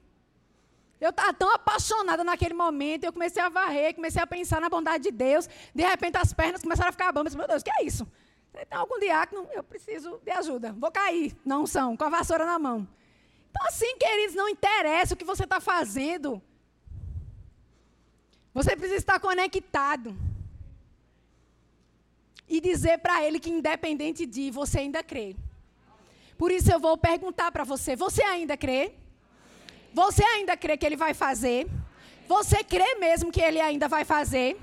Eu 1.00 1.10
estava 1.10 1.32
tão 1.32 1.54
apaixonada 1.54 2.24
naquele 2.24 2.54
momento, 2.54 3.04
eu 3.04 3.12
comecei 3.12 3.40
a 3.40 3.48
varrer, 3.48 3.94
comecei 3.94 4.20
a 4.20 4.26
pensar 4.26 4.60
na 4.60 4.68
bondade 4.68 5.04
de 5.04 5.10
Deus. 5.12 5.48
De 5.72 5.82
repente 5.82 6.16
as 6.16 6.32
pernas 6.32 6.60
começaram 6.60 6.88
a 6.88 6.92
ficar 6.92 7.12
bambas. 7.12 7.34
Meu 7.34 7.46
Deus, 7.46 7.62
que 7.62 7.70
é 7.70 7.84
isso? 7.84 8.06
Tem 8.52 8.66
algum 8.70 8.98
diácono? 8.98 9.48
Eu 9.52 9.62
preciso 9.62 10.20
de 10.24 10.30
ajuda. 10.32 10.74
Vou 10.76 10.90
cair 10.90 11.36
não 11.44 11.66
são, 11.66 11.96
com 11.96 12.04
a 12.04 12.08
vassoura 12.08 12.44
na 12.44 12.58
mão. 12.58 12.88
Então, 13.50 13.66
assim, 13.66 13.96
queridos, 13.98 14.34
não 14.34 14.48
interessa 14.48 15.14
o 15.14 15.16
que 15.16 15.24
você 15.24 15.44
está 15.44 15.60
fazendo. 15.60 16.42
Você 18.54 18.74
precisa 18.76 18.96
estar 18.96 19.20
conectado. 19.20 20.16
E 22.48 22.60
dizer 22.60 22.98
para 22.98 23.24
ele 23.24 23.38
que, 23.38 23.50
independente 23.50 24.24
de, 24.24 24.50
você 24.50 24.78
ainda 24.80 25.02
crê. 25.02 25.36
Por 26.36 26.50
isso 26.50 26.70
eu 26.72 26.80
vou 26.80 26.96
perguntar 26.96 27.52
para 27.52 27.64
você: 27.64 27.94
você 27.96 28.22
ainda 28.22 28.56
crê? 28.56 28.92
Você 29.92 30.24
ainda 30.24 30.56
crê 30.56 30.76
que 30.76 30.86
ele 30.86 30.96
vai 30.96 31.12
fazer? 31.12 31.68
Você 32.26 32.62
crê 32.62 32.94
mesmo 32.96 33.32
que 33.32 33.40
ele 33.40 33.60
ainda 33.60 33.88
vai 33.88 34.04
fazer? 34.04 34.58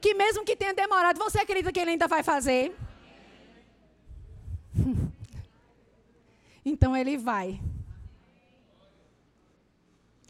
Que 0.00 0.14
mesmo 0.14 0.44
que 0.44 0.54
tenha 0.54 0.72
demorado, 0.72 1.18
você 1.18 1.40
acredita 1.40 1.72
que 1.72 1.80
ele 1.80 1.90
ainda 1.90 2.06
vai 2.06 2.22
fazer? 2.22 2.74
então 6.64 6.96
ele 6.96 7.16
vai. 7.16 7.60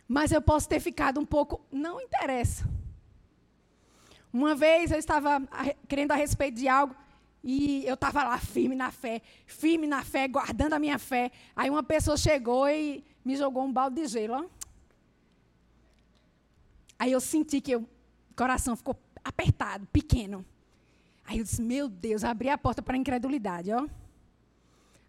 Mas 0.08 0.32
eu 0.32 0.40
posso 0.40 0.66
ter 0.66 0.80
ficado 0.80 1.20
um 1.20 1.26
pouco. 1.26 1.60
Não 1.70 2.00
interessa. 2.00 2.66
Uma 4.32 4.54
vez 4.54 4.90
eu 4.90 4.98
estava 4.98 5.42
querendo 5.86 6.12
a 6.12 6.14
respeito 6.14 6.54
de 6.54 6.66
algo 6.66 6.94
e 7.44 7.84
eu 7.86 7.94
estava 7.94 8.24
lá 8.24 8.38
firme 8.38 8.74
na 8.74 8.90
fé, 8.90 9.22
firme 9.46 9.86
na 9.86 10.02
fé, 10.02 10.26
guardando 10.26 10.72
a 10.72 10.78
minha 10.78 10.98
fé. 10.98 11.30
Aí 11.54 11.68
uma 11.68 11.82
pessoa 11.82 12.16
chegou 12.16 12.68
e 12.68 13.04
me 13.24 13.36
jogou 13.36 13.64
um 13.64 13.72
balde 13.72 14.00
de 14.00 14.06
gelo. 14.06 14.34
Ó. 14.34 14.44
Aí 16.98 17.12
eu 17.12 17.20
senti 17.20 17.60
que 17.60 17.76
o 17.76 17.86
coração 18.34 18.74
ficou 18.74 18.96
apertado, 19.22 19.86
pequeno. 19.92 20.44
Aí 21.24 21.38
eu 21.38 21.44
disse, 21.44 21.60
meu 21.60 21.88
Deus, 21.88 22.24
abri 22.24 22.48
a 22.48 22.56
porta 22.56 22.82
para 22.82 22.94
a 22.94 22.98
incredulidade, 22.98 23.70
ó. 23.70 23.86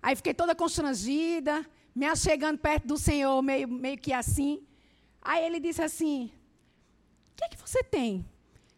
Aí 0.01 0.15
fiquei 0.15 0.33
toda 0.33 0.53
constrangida, 0.53 1.65
me 1.95 2.05
achegando 2.05 2.57
perto 2.57 2.87
do 2.87 2.97
Senhor, 2.97 3.41
meio, 3.41 3.67
meio 3.67 3.97
que 3.97 4.13
assim. 4.13 4.61
Aí 5.21 5.45
ele 5.45 5.59
disse 5.59 5.81
assim: 5.81 6.31
O 7.31 7.35
que 7.35 7.43
é 7.45 7.49
que 7.49 7.57
você 7.57 7.83
tem? 7.83 8.25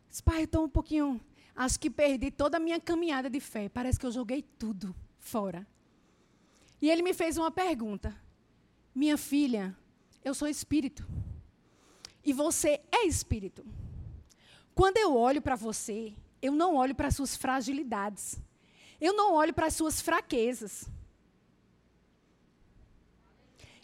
disse, 0.10 0.22
pai, 0.22 0.42
eu 0.42 0.46
estou 0.46 0.66
um 0.66 0.70
pouquinho. 0.70 1.22
Acho 1.56 1.80
que 1.80 1.90
perdi 1.90 2.32
toda 2.32 2.58
a 2.58 2.60
minha 2.60 2.80
caminhada 2.80 3.30
de 3.30 3.40
fé. 3.40 3.70
Parece 3.70 4.00
que 4.00 4.06
eu 4.06 4.12
joguei 4.12 4.42
tudo 4.42 4.96
fora. 5.20 5.68
E 6.82 6.90
ele 6.90 7.02
me 7.02 7.14
fez 7.14 7.38
uma 7.38 7.52
pergunta: 7.52 8.16
Minha 8.94 9.18
filha, 9.18 9.76
eu 10.24 10.34
sou 10.34 10.48
espírito. 10.48 11.08
E 12.24 12.34
você 12.34 12.82
é 12.92 13.06
espírito. 13.06 13.66
Quando 14.74 14.98
eu 14.98 15.16
olho 15.16 15.42
para 15.42 15.56
você, 15.56 16.14
eu 16.42 16.54
não 16.54 16.76
olho 16.76 16.96
para 16.96 17.08
as 17.08 17.16
suas 17.16 17.36
fragilidades. 17.36 18.40
Eu 19.00 19.14
não 19.14 19.34
olho 19.34 19.54
para 19.54 19.68
as 19.68 19.74
suas 19.74 20.00
fraquezas. 20.00 20.88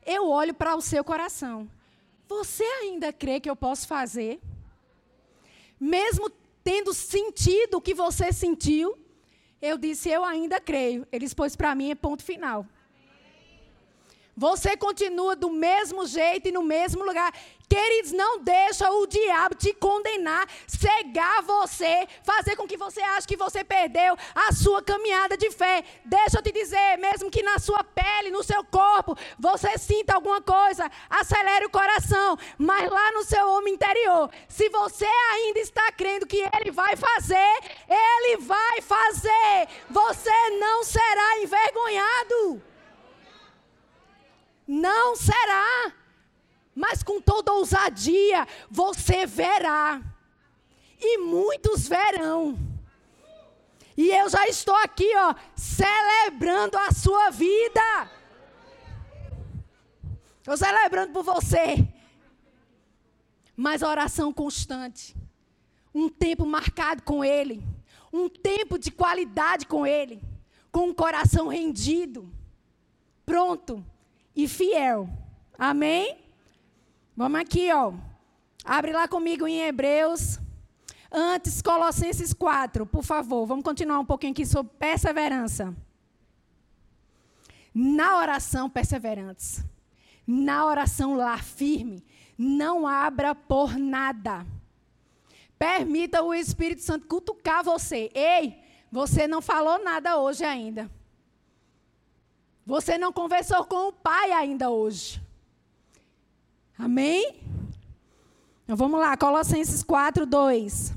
Eu 0.05 0.29
olho 0.29 0.53
para 0.53 0.75
o 0.75 0.81
seu 0.81 1.03
coração. 1.03 1.69
Você 2.27 2.63
ainda 2.63 3.13
crê 3.13 3.39
que 3.39 3.49
eu 3.49 3.55
posso 3.55 3.87
fazer? 3.87 4.39
Mesmo 5.79 6.29
tendo 6.63 6.93
sentido 6.93 7.77
o 7.77 7.81
que 7.81 7.93
você 7.93 8.33
sentiu, 8.33 8.97
eu 9.61 9.77
disse, 9.77 10.09
eu 10.09 10.25
ainda 10.25 10.59
creio. 10.59 11.07
Ele 11.11 11.25
expôs 11.25 11.55
para 11.55 11.73
mim, 11.73 11.91
é 11.91 11.95
ponto 11.95 12.23
final. 12.23 12.65
Você 14.37 14.77
continua 14.77 15.35
do 15.35 15.49
mesmo 15.49 16.05
jeito 16.05 16.47
e 16.47 16.51
no 16.51 16.61
mesmo 16.61 17.03
lugar. 17.03 17.33
Queridos, 17.67 18.11
não 18.11 18.37
deixa 18.39 18.89
o 18.91 19.07
diabo 19.07 19.55
te 19.55 19.73
condenar, 19.73 20.47
cegar 20.67 21.41
você, 21.41 22.07
fazer 22.23 22.55
com 22.55 22.67
que 22.67 22.77
você 22.77 23.01
ache 23.01 23.27
que 23.27 23.35
você 23.35 23.63
perdeu 23.63 24.15
a 24.35 24.53
sua 24.53 24.81
caminhada 24.83 25.35
de 25.35 25.49
fé. 25.49 25.83
Deixa 26.05 26.37
eu 26.37 26.43
te 26.43 26.51
dizer, 26.51 26.97
mesmo 26.99 27.31
que 27.31 27.41
na 27.41 27.57
sua 27.57 27.83
pele, 27.83 28.29
no 28.29 28.43
seu 28.43 28.63
corpo, 28.63 29.17
você 29.39 29.75
sinta 29.79 30.13
alguma 30.13 30.39
coisa, 30.39 30.89
acelere 31.09 31.65
o 31.65 31.71
coração, 31.71 32.37
mas 32.59 32.89
lá 32.91 33.11
no 33.13 33.23
seu 33.23 33.49
homem 33.49 33.73
interior, 33.73 34.29
se 34.47 34.69
você 34.69 35.07
ainda 35.33 35.59
está 35.59 35.91
crendo 35.91 36.27
que 36.27 36.47
ele 36.57 36.69
vai 36.69 36.95
fazer, 36.95 37.59
ele 37.89 38.37
vai 38.37 38.81
fazer. 38.81 39.67
Você 39.89 40.49
não 40.59 40.83
será 40.83 41.41
envergonhado. 41.41 42.76
Não 44.67 45.15
será. 45.15 45.93
Mas 46.75 47.01
com 47.01 47.21
toda 47.21 47.53
ousadia 47.53 48.45
você 48.69 49.25
verá. 49.25 50.01
E 50.99 51.17
muitos 51.19 51.87
verão. 51.87 52.57
E 53.95 54.09
eu 54.09 54.29
já 54.29 54.45
estou 54.47 54.75
aqui, 54.75 55.11
ó, 55.15 55.33
celebrando 55.55 56.77
a 56.77 56.91
sua 56.91 57.29
vida. 57.29 58.11
Estou 60.37 60.57
celebrando 60.57 61.13
por 61.13 61.23
você. 61.23 61.87
Mas 63.55 63.81
oração 63.81 64.31
constante. 64.31 65.15
Um 65.93 66.09
tempo 66.09 66.45
marcado 66.45 67.01
com 67.01 67.25
Ele. 67.25 67.63
Um 68.13 68.29
tempo 68.29 68.77
de 68.77 68.91
qualidade 68.91 69.65
com 69.65 69.85
Ele. 69.85 70.21
Com 70.71 70.89
um 70.89 70.93
coração 70.93 71.47
rendido. 71.47 72.31
Pronto 73.25 73.83
e 74.37 74.47
fiel. 74.47 75.09
Amém? 75.57 76.19
Vamos 77.15 77.41
aqui, 77.41 77.73
ó. 77.73 77.91
Abre 78.63 78.91
lá 78.93 79.07
comigo 79.07 79.47
em 79.47 79.61
Hebreus. 79.61 80.39
Antes, 81.11 81.59
Colossenses 81.59 82.33
4, 82.33 82.85
por 82.85 83.03
favor. 83.03 83.47
Vamos 83.47 83.63
continuar 83.63 83.99
um 83.99 84.05
pouquinho 84.05 84.33
aqui 84.33 84.45
sobre 84.45 84.71
perseverança. 84.77 85.75
Na 87.73 88.19
oração, 88.19 88.69
perseverantes. 88.69 89.65
Na 90.27 90.67
oração 90.67 91.15
lá, 91.15 91.35
firme. 91.39 92.05
Não 92.37 92.85
abra 92.85 93.33
por 93.33 93.75
nada. 93.75 94.45
Permita 95.57 96.21
o 96.21 96.31
Espírito 96.31 96.83
Santo 96.83 97.07
cutucar 97.07 97.63
você. 97.63 98.11
Ei, 98.13 98.59
você 98.91 99.27
não 99.27 99.41
falou 99.41 99.83
nada 99.83 100.19
hoje 100.19 100.43
ainda. 100.43 100.91
Você 102.67 102.97
não 102.97 103.13
conversou 103.13 103.63
com 103.63 103.87
o 103.87 103.93
Pai 103.93 104.33
ainda 104.33 104.69
hoje. 104.69 105.21
Amém? 106.77 107.41
Então 108.65 108.75
vamos 108.75 108.99
lá, 108.99 109.15
Colossenses 109.15 109.81
4, 109.81 110.25
2. 110.25 110.93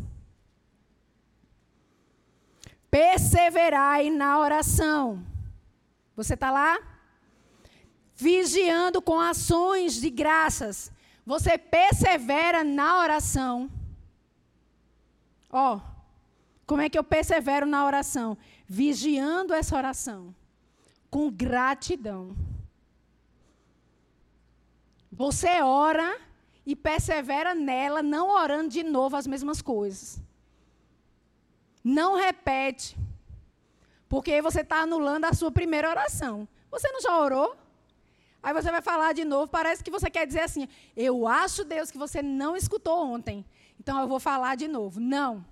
Perseverai 2.90 4.11
na 4.11 4.40
oração. 4.40 5.24
Você 6.16 6.35
está 6.35 6.50
lá? 6.50 6.76
Vigiando 8.16 9.00
com 9.00 9.20
ações 9.20 9.94
de 9.94 10.11
graças. 10.11 10.90
Você 11.24 11.56
persevera 11.56 12.64
na 12.64 12.98
oração. 12.98 13.70
Ó, 15.48 15.76
oh, 15.76 15.80
como 16.66 16.83
é 16.83 16.90
que 16.90 16.98
eu 16.98 17.04
persevero 17.04 17.64
na 17.64 17.87
oração? 17.87 18.37
Vigiando 18.66 19.54
essa 19.54 19.76
oração 19.76 20.35
com 21.11 21.31
gratidão. 21.31 22.37
Você 25.11 25.61
ora 25.61 26.18
e 26.64 26.77
persevera 26.77 27.55
nela, 27.55 28.03
não 28.03 28.31
orando 28.31 28.68
de 28.68 28.83
novo 28.83 29.16
as 29.16 29.27
mesmas 29.27 29.61
coisas. 29.61 30.20
Não 31.83 32.16
repete. 32.16 32.96
Porque 34.09 34.40
você 34.40 34.61
está 34.61 34.83
anulando 34.83 35.25
a 35.25 35.33
sua 35.33 35.51
primeira 35.51 35.88
oração. 35.88 36.46
Você 36.70 36.90
não 36.92 37.01
já 37.01 37.18
orou? 37.18 37.57
Aí 38.42 38.55
você 38.55 38.70
vai 38.70 38.81
falar 38.81 39.12
de 39.12 39.25
novo, 39.25 39.51
parece 39.51 39.85
que 39.85 39.90
você 39.90 40.09
quer 40.09 40.27
dizer 40.27 40.40
assim: 40.40 40.68
Eu 40.96 41.27
acho, 41.27 41.64
Deus, 41.64 41.90
que 41.90 41.99
você 41.99 42.23
não 42.23 42.57
escutou 42.57 43.05
ontem. 43.07 43.44
Então 43.79 44.01
eu 44.01 44.09
vou 44.09 44.20
falar 44.20 44.57
de 44.57 44.68
novo. 44.68 45.01
Não. 45.01 45.44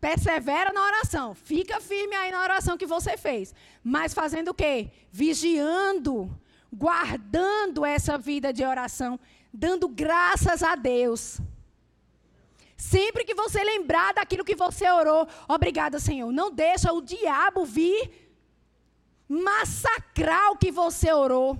Persevera 0.00 0.72
na 0.72 0.84
oração. 0.84 1.34
Fica 1.34 1.80
firme 1.80 2.14
aí 2.14 2.30
na 2.30 2.42
oração 2.42 2.78
que 2.78 2.86
você 2.86 3.16
fez. 3.16 3.54
Mas 3.82 4.14
fazendo 4.14 4.48
o 4.48 4.54
quê? 4.54 4.90
Vigiando, 5.10 6.30
guardando 6.72 7.84
essa 7.84 8.16
vida 8.16 8.52
de 8.52 8.64
oração, 8.64 9.18
dando 9.52 9.88
graças 9.88 10.62
a 10.62 10.76
Deus. 10.76 11.40
Sempre 12.76 13.24
que 13.24 13.34
você 13.34 13.62
lembrar 13.64 14.14
daquilo 14.14 14.44
que 14.44 14.54
você 14.54 14.88
orou, 14.88 15.26
obrigada, 15.48 15.98
Senhor. 15.98 16.30
Não 16.30 16.50
deixa 16.52 16.92
o 16.92 17.02
diabo 17.02 17.64
vir 17.64 18.28
massacrar 19.28 20.52
o 20.52 20.56
que 20.56 20.70
você 20.70 21.12
orou 21.12 21.58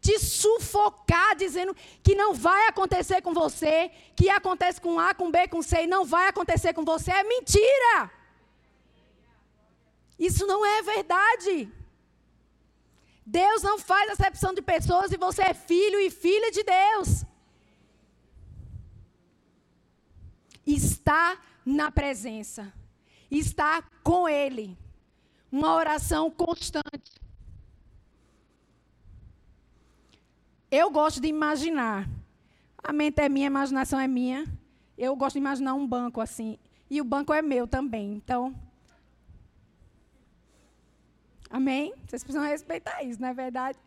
te 0.00 0.18
sufocar 0.18 1.36
dizendo 1.36 1.76
que 2.02 2.14
não 2.14 2.32
vai 2.32 2.68
acontecer 2.68 3.20
com 3.20 3.34
você, 3.34 3.90
que 4.16 4.30
acontece 4.30 4.80
com 4.80 4.98
A, 4.98 5.14
com 5.14 5.30
B, 5.30 5.46
com 5.48 5.60
C 5.62 5.82
e 5.82 5.86
não 5.86 6.04
vai 6.04 6.28
acontecer 6.28 6.72
com 6.72 6.84
você, 6.84 7.10
é 7.10 7.22
mentira. 7.22 8.10
Isso 10.18 10.46
não 10.46 10.64
é 10.64 10.82
verdade. 10.82 11.70
Deus 13.26 13.62
não 13.62 13.78
faz 13.78 14.10
acepção 14.10 14.52
de 14.54 14.62
pessoas 14.62 15.12
e 15.12 15.16
você 15.16 15.42
é 15.42 15.54
filho 15.54 16.00
e 16.00 16.10
filha 16.10 16.50
de 16.50 16.62
Deus. 16.62 17.24
Está 20.66 21.38
na 21.64 21.90
presença, 21.90 22.72
está 23.30 23.82
com 24.02 24.28
Ele. 24.28 24.76
Uma 25.52 25.74
oração 25.74 26.30
constante. 26.30 27.19
Eu 30.70 30.90
gosto 30.90 31.20
de 31.20 31.26
imaginar. 31.26 32.08
A 32.78 32.92
mente 32.92 33.20
é 33.20 33.28
minha, 33.28 33.46
a 33.46 33.52
imaginação 33.52 33.98
é 33.98 34.06
minha. 34.06 34.46
Eu 34.96 35.16
gosto 35.16 35.34
de 35.34 35.40
imaginar 35.40 35.74
um 35.74 35.86
banco 35.86 36.20
assim. 36.20 36.58
E 36.88 37.00
o 37.00 37.04
banco 37.04 37.34
é 37.34 37.42
meu 37.42 37.66
também. 37.66 38.12
Então. 38.14 38.54
Amém? 41.50 41.92
Vocês 42.06 42.22
precisam 42.22 42.46
respeitar 42.46 43.02
isso, 43.02 43.20
não 43.20 43.28
é 43.28 43.34
verdade? 43.34 43.78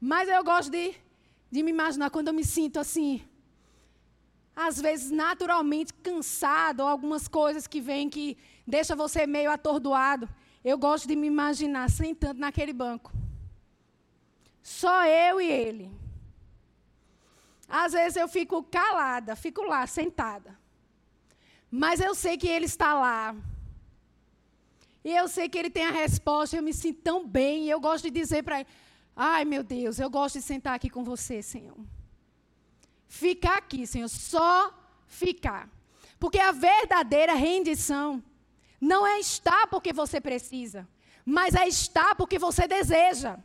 Mas 0.00 0.28
eu 0.28 0.42
gosto 0.42 0.70
de, 0.70 0.94
de 1.48 1.62
me 1.62 1.70
imaginar 1.70 2.10
quando 2.10 2.28
eu 2.28 2.34
me 2.34 2.44
sinto 2.44 2.80
assim. 2.80 3.22
Às 4.54 4.80
vezes, 4.80 5.12
naturalmente 5.12 5.94
cansado, 5.94 6.80
ou 6.80 6.88
algumas 6.88 7.28
coisas 7.28 7.68
que 7.68 7.80
vêm 7.80 8.10
que 8.10 8.36
deixa 8.66 8.96
você 8.96 9.26
meio 9.28 9.50
atordoado. 9.50 10.28
Eu 10.64 10.76
gosto 10.76 11.06
de 11.06 11.14
me 11.14 11.28
imaginar 11.28 11.88
sentando 11.88 12.40
naquele 12.40 12.72
banco. 12.72 13.12
Só 14.60 15.06
eu 15.06 15.40
e 15.40 15.46
ele. 15.46 16.01
Às 17.72 17.92
vezes 17.94 18.16
eu 18.16 18.28
fico 18.28 18.62
calada, 18.64 19.34
fico 19.34 19.62
lá, 19.62 19.86
sentada. 19.86 20.58
Mas 21.70 22.00
eu 22.00 22.14
sei 22.14 22.36
que 22.36 22.46
Ele 22.46 22.66
está 22.66 22.92
lá. 22.92 23.34
E 25.02 25.10
eu 25.10 25.26
sei 25.26 25.48
que 25.48 25.56
Ele 25.56 25.70
tem 25.70 25.86
a 25.86 25.90
resposta, 25.90 26.54
eu 26.54 26.62
me 26.62 26.74
sinto 26.74 27.00
tão 27.00 27.26
bem. 27.26 27.64
E 27.64 27.70
eu 27.70 27.80
gosto 27.80 28.04
de 28.04 28.10
dizer 28.10 28.42
para 28.42 28.60
Ele: 28.60 28.68
Ai, 29.16 29.46
meu 29.46 29.62
Deus, 29.62 29.98
eu 29.98 30.10
gosto 30.10 30.34
de 30.34 30.42
sentar 30.42 30.74
aqui 30.74 30.90
com 30.90 31.02
você, 31.02 31.40
Senhor. 31.40 31.78
Ficar 33.08 33.56
aqui, 33.56 33.86
Senhor, 33.86 34.08
só 34.08 34.70
ficar. 35.06 35.66
Porque 36.20 36.38
a 36.38 36.52
verdadeira 36.52 37.32
rendição 37.32 38.22
não 38.78 39.06
é 39.06 39.18
estar 39.18 39.66
porque 39.68 39.94
você 39.94 40.20
precisa, 40.20 40.86
mas 41.24 41.54
é 41.54 41.66
estar 41.66 42.14
porque 42.16 42.38
você 42.38 42.68
deseja. 42.68 43.38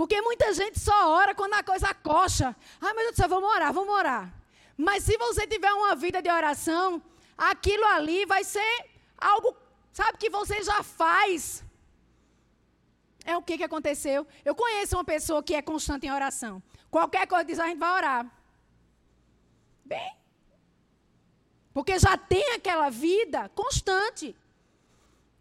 Porque 0.00 0.18
muita 0.22 0.54
gente 0.54 0.80
só 0.80 1.10
ora 1.10 1.34
quando 1.34 1.52
a 1.52 1.62
coisa 1.62 1.92
coxa. 1.92 2.56
Ai, 2.80 2.94
meu 2.94 3.02
Deus 3.04 3.12
do 3.12 3.16
céu, 3.16 3.28
vamos 3.28 3.50
orar, 3.50 3.70
vamos 3.70 3.94
orar. 3.94 4.32
Mas 4.74 5.04
se 5.04 5.14
você 5.18 5.46
tiver 5.46 5.70
uma 5.74 5.94
vida 5.94 6.22
de 6.22 6.30
oração, 6.30 7.02
aquilo 7.36 7.84
ali 7.84 8.24
vai 8.24 8.42
ser 8.42 8.72
algo, 9.18 9.54
sabe, 9.92 10.16
que 10.16 10.30
você 10.30 10.62
já 10.62 10.82
faz. 10.82 11.62
É 13.26 13.36
o 13.36 13.42
que, 13.42 13.58
que 13.58 13.64
aconteceu. 13.64 14.26
Eu 14.42 14.54
conheço 14.54 14.96
uma 14.96 15.04
pessoa 15.04 15.42
que 15.42 15.54
é 15.54 15.60
constante 15.60 16.06
em 16.06 16.10
oração. 16.10 16.62
Qualquer 16.90 17.26
coisa 17.26 17.44
diz, 17.44 17.58
a 17.58 17.66
gente 17.66 17.76
vai 17.78 17.92
orar. 17.92 18.26
Bem, 19.84 20.16
porque 21.74 21.98
já 21.98 22.16
tem 22.16 22.54
aquela 22.54 22.88
vida 22.88 23.50
constante. 23.50 24.34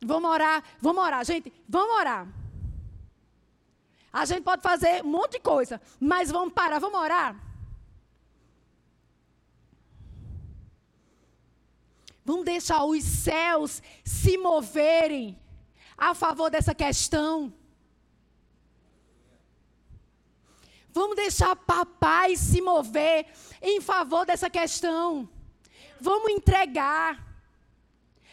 Vamos 0.01 0.29
orar, 0.29 0.61
vamos 0.81 1.01
orar, 1.01 1.23
gente, 1.23 1.49
vamos 1.65 1.95
orar. 1.95 2.27
A 4.11 4.25
gente 4.25 4.43
pode 4.43 4.61
fazer 4.61 5.03
um 5.03 5.09
monte 5.09 5.33
de 5.33 5.39
coisa, 5.39 5.79
mas 5.99 6.31
vamos 6.31 6.53
parar, 6.53 6.79
vamos 6.79 6.99
orar. 6.99 7.35
Vamos 12.25 12.45
deixar 12.45 12.83
os 12.83 13.03
céus 13.03 13.81
se 14.03 14.37
moverem 14.37 15.39
a 15.97 16.13
favor 16.13 16.49
dessa 16.49 16.73
questão. 16.73 17.53
Vamos 20.91 21.15
deixar 21.15 21.55
papai 21.55 22.35
se 22.35 22.61
mover 22.61 23.27
em 23.61 23.79
favor 23.79 24.25
dessa 24.25 24.49
questão. 24.49 25.29
Vamos 25.99 26.31
entregar. 26.31 27.25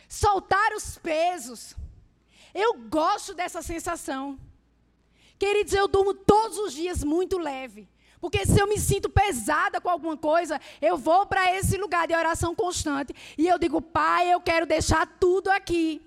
Soltar 0.08 0.72
os 0.72 0.96
pesos. 0.98 1.74
Eu 2.54 2.74
gosto 2.74 3.34
dessa 3.34 3.60
sensação. 3.60 4.38
Queridos, 5.38 5.72
eu 5.72 5.86
durmo 5.86 6.14
todos 6.14 6.58
os 6.58 6.72
dias 6.72 7.04
muito 7.04 7.38
leve. 7.38 7.88
Porque 8.20 8.46
se 8.46 8.58
eu 8.58 8.66
me 8.66 8.78
sinto 8.78 9.08
pesada 9.08 9.80
com 9.80 9.90
alguma 9.90 10.16
coisa, 10.16 10.60
eu 10.80 10.96
vou 10.96 11.26
para 11.26 11.54
esse 11.54 11.76
lugar 11.76 12.08
de 12.08 12.14
oração 12.14 12.54
constante 12.54 13.14
e 13.36 13.46
eu 13.46 13.58
digo, 13.58 13.80
Pai, 13.80 14.32
eu 14.32 14.40
quero 14.40 14.66
deixar 14.66 15.06
tudo 15.20 15.48
aqui. 15.48 16.02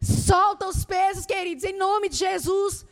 Solta 0.00 0.66
os 0.66 0.84
pesos, 0.84 1.26
queridos, 1.26 1.64
em 1.64 1.76
nome 1.76 2.08
de 2.08 2.16
Jesus. 2.16 2.84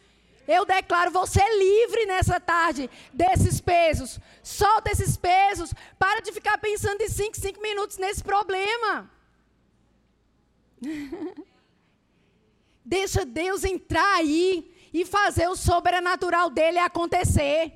Eu 0.47 0.67
declaro 0.67 1.11
você 1.11 1.41
livre 1.57 2.05
nessa 2.07 2.39
tarde 2.39 2.91
desses 3.13 3.61
pesos. 3.61 4.21
Solta 4.43 4.93
esses 4.93 5.17
pesos. 5.17 5.73
Para 5.99 6.21
de 6.21 6.33
ficar 6.33 6.59
pensando 6.59 7.01
em 7.01 7.09
5, 7.09 7.37
5 7.37 7.63
minutos 7.63 7.97
nesse 7.97 8.23
problema. 8.23 9.11
Deixa 12.85 13.25
Deus 13.25 13.65
entrar 13.65 14.17
aí 14.17 14.71
e 14.93 15.05
fazer 15.05 15.49
o 15.49 15.57
sobrenatural 15.57 16.51
dele 16.51 16.79
acontecer. 16.79 17.73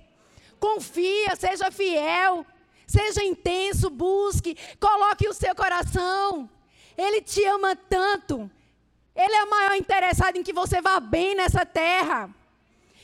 Confia, 0.60 1.34
seja 1.36 1.70
fiel, 1.70 2.44
seja 2.86 3.24
intenso, 3.24 3.88
busque, 3.88 4.56
coloque 4.78 5.26
o 5.28 5.34
seu 5.34 5.54
coração. 5.54 6.48
Ele 6.96 7.22
te 7.22 7.42
ama 7.44 7.74
tanto. 7.74 8.50
Ele 9.14 9.34
é 9.34 9.44
o 9.44 9.50
maior 9.50 9.74
interessado 9.74 10.36
em 10.36 10.42
que 10.42 10.52
você 10.52 10.80
vá 10.80 11.00
bem 11.00 11.34
nessa 11.34 11.64
terra. 11.64 12.30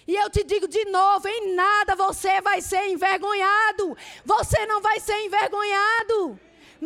E 0.06 0.14
eu 0.14 0.28
te 0.28 0.44
digo 0.44 0.68
de 0.68 0.84
novo: 0.86 1.26
em 1.26 1.54
nada 1.54 1.96
você 1.96 2.40
vai 2.40 2.60
ser 2.60 2.88
envergonhado. 2.88 3.96
Você 4.24 4.66
não 4.66 4.80
vai 4.80 5.00
ser 5.00 5.18
envergonhado. 5.22 6.38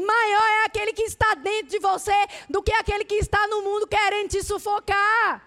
Maior 0.06 0.48
é 0.60 0.64
aquele 0.66 0.92
que 0.92 1.02
está 1.02 1.34
dentro 1.34 1.70
de 1.70 1.78
você 1.80 2.12
do 2.48 2.62
que 2.62 2.72
aquele 2.72 3.04
que 3.04 3.16
está 3.16 3.48
no 3.48 3.62
mundo 3.62 3.86
querendo 3.86 4.28
te 4.28 4.42
sufocar. 4.42 5.44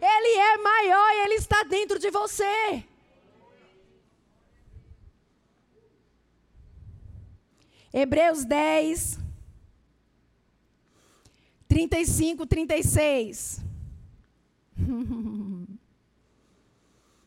Ele 0.00 0.38
é 0.38 0.58
maior 0.58 1.12
e 1.14 1.20
ele 1.24 1.34
está 1.34 1.62
dentro 1.62 1.98
de 1.98 2.10
você. 2.10 2.84
Hebreus 7.92 8.44
10, 8.44 9.20
35, 11.68 12.46
36. 12.46 13.60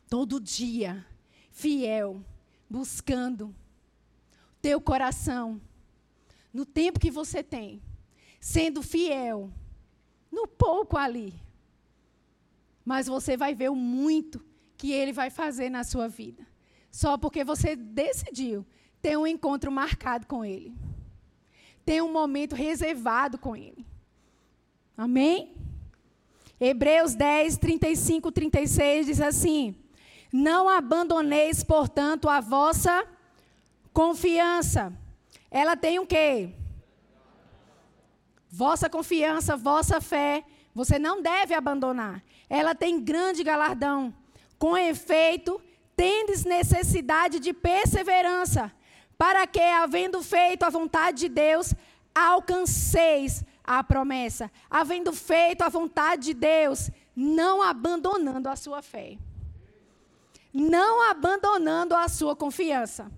Todo 0.08 0.38
dia, 0.40 1.04
fiel, 1.50 2.22
buscando 2.68 3.54
teu 4.60 4.80
coração 4.80 5.60
no 6.52 6.64
tempo 6.64 7.00
que 7.00 7.10
você 7.10 7.42
tem, 7.42 7.82
sendo 8.40 8.82
fiel, 8.82 9.50
no 10.30 10.46
pouco 10.46 10.96
ali. 10.96 11.34
Mas 12.84 13.06
você 13.06 13.36
vai 13.36 13.54
ver 13.54 13.70
o 13.70 13.74
muito 13.74 14.44
que 14.76 14.92
ele 14.92 15.12
vai 15.12 15.30
fazer 15.30 15.68
na 15.68 15.84
sua 15.84 16.08
vida. 16.08 16.46
Só 16.90 17.18
porque 17.18 17.44
você 17.44 17.76
decidiu 17.76 18.64
ter 19.02 19.16
um 19.16 19.26
encontro 19.26 19.70
marcado 19.70 20.26
com 20.26 20.44
ele. 20.44 20.74
Ter 21.84 22.02
um 22.02 22.12
momento 22.12 22.54
reservado 22.54 23.38
com 23.38 23.54
ele. 23.54 23.86
Amém? 24.96 25.54
Hebreus 26.60 27.14
10, 27.14 27.56
35, 27.58 28.32
36 28.32 29.06
diz 29.06 29.20
assim: 29.20 29.76
Não 30.32 30.68
abandoneis, 30.68 31.62
portanto, 31.62 32.28
a 32.28 32.40
vossa 32.40 33.06
confiança 33.92 34.92
ela 35.50 35.76
tem 35.76 35.98
o 35.98 36.02
um 36.02 36.06
quê? 36.06 36.50
Vossa 38.50 38.88
confiança, 38.88 39.56
vossa 39.56 40.00
fé, 40.00 40.44
você 40.74 40.98
não 40.98 41.22
deve 41.22 41.54
abandonar. 41.54 42.22
Ela 42.48 42.74
tem 42.74 43.02
grande 43.02 43.42
galardão. 43.42 44.14
Com 44.58 44.76
efeito, 44.76 45.60
tendes 45.96 46.44
necessidade 46.44 47.40
de 47.40 47.52
perseverança, 47.52 48.72
para 49.16 49.46
que, 49.46 49.60
havendo 49.60 50.22
feito 50.22 50.62
a 50.62 50.70
vontade 50.70 51.18
de 51.18 51.28
Deus, 51.28 51.74
alcanceis 52.14 53.44
a 53.64 53.82
promessa. 53.84 54.50
Havendo 54.70 55.12
feito 55.12 55.62
a 55.62 55.68
vontade 55.68 56.26
de 56.26 56.34
Deus, 56.34 56.90
não 57.14 57.60
abandonando 57.62 58.48
a 58.48 58.56
sua 58.56 58.80
fé. 58.80 59.18
Não 60.52 61.10
abandonando 61.10 61.94
a 61.94 62.08
sua 62.08 62.34
confiança. 62.34 63.10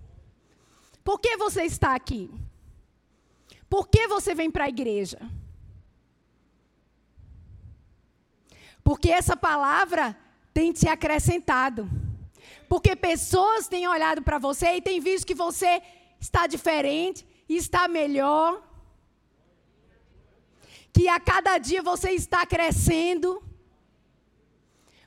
Por 1.03 1.19
que 1.19 1.35
você 1.37 1.63
está 1.63 1.95
aqui? 1.95 2.29
Por 3.69 3.87
que 3.87 4.07
você 4.07 4.35
vem 4.35 4.51
para 4.51 4.65
a 4.65 4.69
igreja? 4.69 5.19
Porque 8.83 9.09
essa 9.09 9.35
palavra 9.37 10.17
tem 10.53 10.71
te 10.71 10.87
acrescentado. 10.87 11.89
Porque 12.67 12.95
pessoas 12.95 13.67
têm 13.67 13.87
olhado 13.87 14.21
para 14.21 14.37
você 14.37 14.75
e 14.75 14.81
têm 14.81 14.99
visto 14.99 15.27
que 15.27 15.35
você 15.35 15.81
está 16.19 16.47
diferente, 16.47 17.25
está 17.47 17.87
melhor. 17.87 18.61
Que 20.93 21.07
a 21.07 21.19
cada 21.19 21.57
dia 21.57 21.81
você 21.81 22.11
está 22.11 22.45
crescendo. 22.45 23.41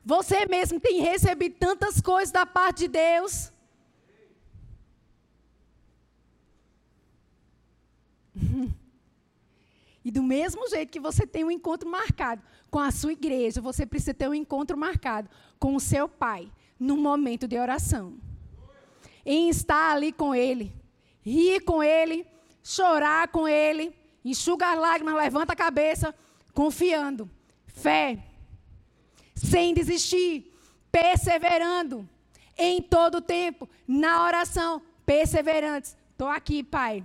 Você 0.05 0.47
mesmo 0.47 0.79
tem 0.81 1.01
recebido 1.01 1.57
tantas 1.59 2.01
coisas 2.01 2.31
da 2.31 2.45
parte 2.45 2.81
de 2.81 2.89
Deus. 2.89 3.53
E 10.05 10.11
do 10.11 10.23
mesmo 10.23 10.69
jeito 10.69 10.93
que 10.93 11.01
você 11.01 11.27
tem 11.27 11.45
um 11.45 11.51
encontro 11.51 11.89
marcado 11.89 12.43
com 12.71 12.79
a 12.79 12.91
sua 12.91 13.13
igreja, 13.13 13.61
você 13.61 13.87
precisa 13.87 14.13
ter 14.13 14.29
um 14.29 14.35
encontro 14.35 14.77
marcado 14.77 15.31
com 15.59 15.75
o 15.75 15.81
seu 15.81 16.07
pai, 16.07 16.53
no 16.79 16.97
momento 16.97 17.49
de 17.49 17.57
oração. 17.57 18.15
Em 19.25 19.49
estar 19.49 19.95
ali 19.95 20.13
com 20.13 20.35
ele, 20.35 20.75
rir 21.23 21.61
com 21.61 21.83
ele, 21.83 22.27
chorar 22.63 23.29
com 23.29 23.49
ele, 23.49 23.97
enxugar 24.23 24.79
lágrimas, 24.79 25.15
levanta 25.15 25.55
a 25.55 25.57
cabeça, 25.57 26.15
confiando, 26.53 27.31
fé, 27.67 28.23
sem 29.35 29.73
desistir, 29.73 30.53
perseverando 30.93 32.07
em 32.59 32.83
todo 32.83 33.17
o 33.17 33.23
tempo, 33.23 33.69
na 33.89 34.23
oração, 34.23 34.83
perseverantes. 35.07 35.97
Estou 36.13 36.29
aqui, 36.29 36.63
Pai. 36.63 37.03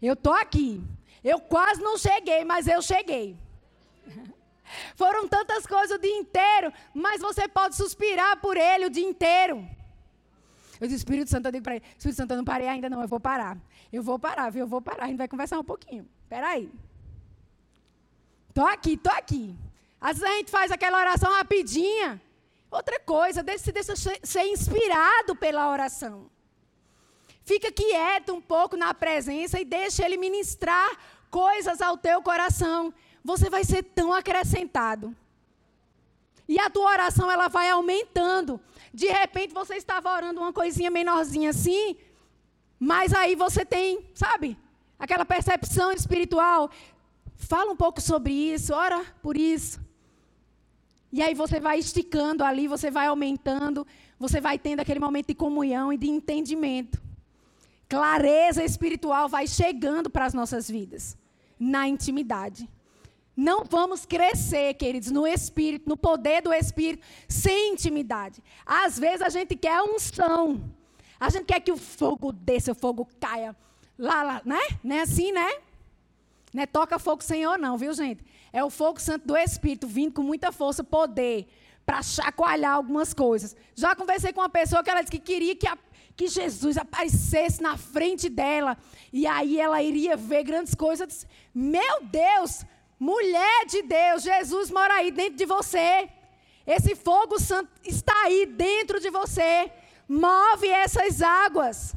Eu 0.00 0.14
estou 0.14 0.32
aqui. 0.32 0.82
Eu 1.22 1.40
quase 1.40 1.80
não 1.80 1.98
cheguei, 1.98 2.44
mas 2.44 2.66
eu 2.66 2.80
cheguei. 2.82 3.36
Foram 4.94 5.28
tantas 5.28 5.66
coisas 5.66 5.96
o 5.96 6.00
dia 6.00 6.16
inteiro, 6.16 6.72
mas 6.94 7.20
você 7.20 7.48
pode 7.48 7.76
suspirar 7.76 8.40
por 8.40 8.56
ele 8.56 8.86
o 8.86 8.90
dia 8.90 9.04
inteiro. 9.04 9.68
Eu 10.80 10.86
disse, 10.86 10.98
Espírito 10.98 11.30
Santo, 11.30 11.46
eu 11.46 11.52
digo 11.52 11.64
para 11.64 11.76
ele, 11.76 11.84
Espírito 11.96 12.16
Santo, 12.16 12.32
eu 12.32 12.36
não 12.36 12.44
parei 12.44 12.68
ainda 12.68 12.88
não, 12.90 13.00
eu 13.00 13.08
vou 13.08 13.20
parar. 13.20 13.56
Eu 13.92 14.02
vou 14.02 14.18
parar, 14.18 14.50
viu? 14.50 14.62
Eu 14.62 14.66
vou 14.66 14.82
parar, 14.82 15.04
a 15.04 15.06
gente 15.06 15.16
vai 15.16 15.28
conversar 15.28 15.58
um 15.58 15.64
pouquinho. 15.64 16.06
Espera 16.22 16.48
aí. 16.48 16.70
Estou 18.48 18.66
aqui, 18.66 18.92
estou 18.92 19.12
aqui. 19.12 19.56
Às 20.00 20.18
vezes 20.18 20.34
a 20.34 20.36
gente 20.38 20.50
faz 20.50 20.70
aquela 20.70 20.98
oração 20.98 21.32
rapidinha. 21.32 22.20
Outra 22.70 23.00
coisa, 23.00 23.42
deixa, 23.42 23.72
deixa 23.72 23.94
ser 23.96 24.44
inspirado 24.44 25.34
pela 25.36 25.70
oração. 25.70 26.30
Fica 27.46 27.70
quieto 27.70 28.34
um 28.34 28.40
pouco 28.40 28.76
na 28.76 28.92
presença 28.92 29.60
e 29.60 29.64
deixa 29.64 30.04
ele 30.04 30.16
ministrar 30.16 30.90
coisas 31.30 31.80
ao 31.80 31.96
teu 31.96 32.20
coração. 32.20 32.92
Você 33.22 33.48
vai 33.48 33.62
ser 33.62 33.84
tão 33.84 34.12
acrescentado. 34.12 35.14
E 36.48 36.58
a 36.58 36.68
tua 36.68 36.90
oração 36.90 37.30
ela 37.30 37.46
vai 37.46 37.70
aumentando. 37.70 38.60
De 38.92 39.06
repente 39.06 39.54
você 39.54 39.76
estava 39.76 40.12
orando 40.12 40.40
uma 40.40 40.52
coisinha 40.52 40.90
menorzinha 40.90 41.50
assim, 41.50 41.96
mas 42.80 43.14
aí 43.14 43.36
você 43.36 43.64
tem, 43.64 44.04
sabe? 44.12 44.58
Aquela 44.98 45.24
percepção 45.24 45.92
espiritual. 45.92 46.68
Fala 47.36 47.70
um 47.70 47.76
pouco 47.76 48.00
sobre 48.00 48.32
isso, 48.32 48.74
ora 48.74 49.04
por 49.22 49.36
isso. 49.36 49.80
E 51.12 51.22
aí 51.22 51.32
você 51.32 51.60
vai 51.60 51.78
esticando 51.78 52.42
ali, 52.42 52.66
você 52.66 52.90
vai 52.90 53.06
aumentando, 53.06 53.86
você 54.18 54.40
vai 54.40 54.58
tendo 54.58 54.80
aquele 54.80 54.98
momento 54.98 55.28
de 55.28 55.34
comunhão 55.36 55.92
e 55.92 55.96
de 55.96 56.08
entendimento. 56.08 57.05
Clareza 57.88 58.64
espiritual 58.64 59.28
vai 59.28 59.46
chegando 59.46 60.10
para 60.10 60.24
as 60.24 60.34
nossas 60.34 60.68
vidas, 60.68 61.16
na 61.58 61.86
intimidade. 61.86 62.68
Não 63.36 63.64
vamos 63.64 64.06
crescer, 64.06 64.74
queridos, 64.74 65.10
no 65.10 65.26
Espírito, 65.26 65.88
no 65.88 65.96
poder 65.96 66.40
do 66.40 66.52
Espírito, 66.52 67.06
sem 67.28 67.74
intimidade. 67.74 68.42
Às 68.64 68.98
vezes 68.98 69.20
a 69.20 69.28
gente 69.28 69.54
quer 69.54 69.82
unção. 69.82 70.72
A 71.20 71.28
gente 71.28 71.44
quer 71.44 71.60
que 71.60 71.70
o 71.70 71.76
fogo 71.76 72.32
desça, 72.32 72.72
o 72.72 72.74
fogo 72.74 73.06
caia. 73.20 73.54
Lá, 73.98 74.22
lá, 74.22 74.42
né? 74.44 74.60
Não 74.82 74.96
é 74.96 75.00
assim, 75.02 75.32
né? 75.32 75.50
Não 76.52 76.62
é 76.62 76.66
toca 76.66 76.98
fogo 76.98 77.22
Senhor, 77.22 77.58
não, 77.58 77.76
viu, 77.76 77.92
gente? 77.92 78.24
É 78.52 78.64
o 78.64 78.70
fogo 78.70 78.98
santo 78.98 79.26
do 79.26 79.36
Espírito 79.36 79.86
vindo 79.86 80.14
com 80.14 80.22
muita 80.22 80.50
força, 80.50 80.82
poder, 80.82 81.46
para 81.84 82.02
chacoalhar 82.02 82.74
algumas 82.74 83.12
coisas. 83.12 83.54
Já 83.74 83.94
conversei 83.94 84.32
com 84.32 84.40
uma 84.40 84.48
pessoa 84.48 84.82
que 84.82 84.88
ela 84.88 85.02
disse 85.02 85.12
que 85.12 85.18
queria 85.18 85.54
que, 85.54 85.68
a, 85.68 85.76
que 86.16 86.28
Jesus 86.28 86.78
aparecesse 86.78 87.62
na 87.62 87.76
frente 87.76 88.28
dela. 88.28 88.76
E 89.12 89.26
aí 89.26 89.60
ela 89.60 89.82
iria 89.82 90.16
ver 90.16 90.44
grandes 90.44 90.74
coisas. 90.74 91.26
Meu 91.54 92.02
Deus! 92.04 92.64
Mulher 92.98 93.66
de 93.66 93.82
Deus, 93.82 94.22
Jesus 94.22 94.70
mora 94.70 94.94
aí 94.94 95.10
dentro 95.10 95.36
de 95.36 95.44
você. 95.44 96.08
Esse 96.66 96.96
fogo 96.96 97.38
santo 97.38 97.70
está 97.84 98.14
aí 98.24 98.46
dentro 98.46 98.98
de 98.98 99.10
você. 99.10 99.70
Move 100.08 100.68
essas 100.68 101.20
águas. 101.20 101.94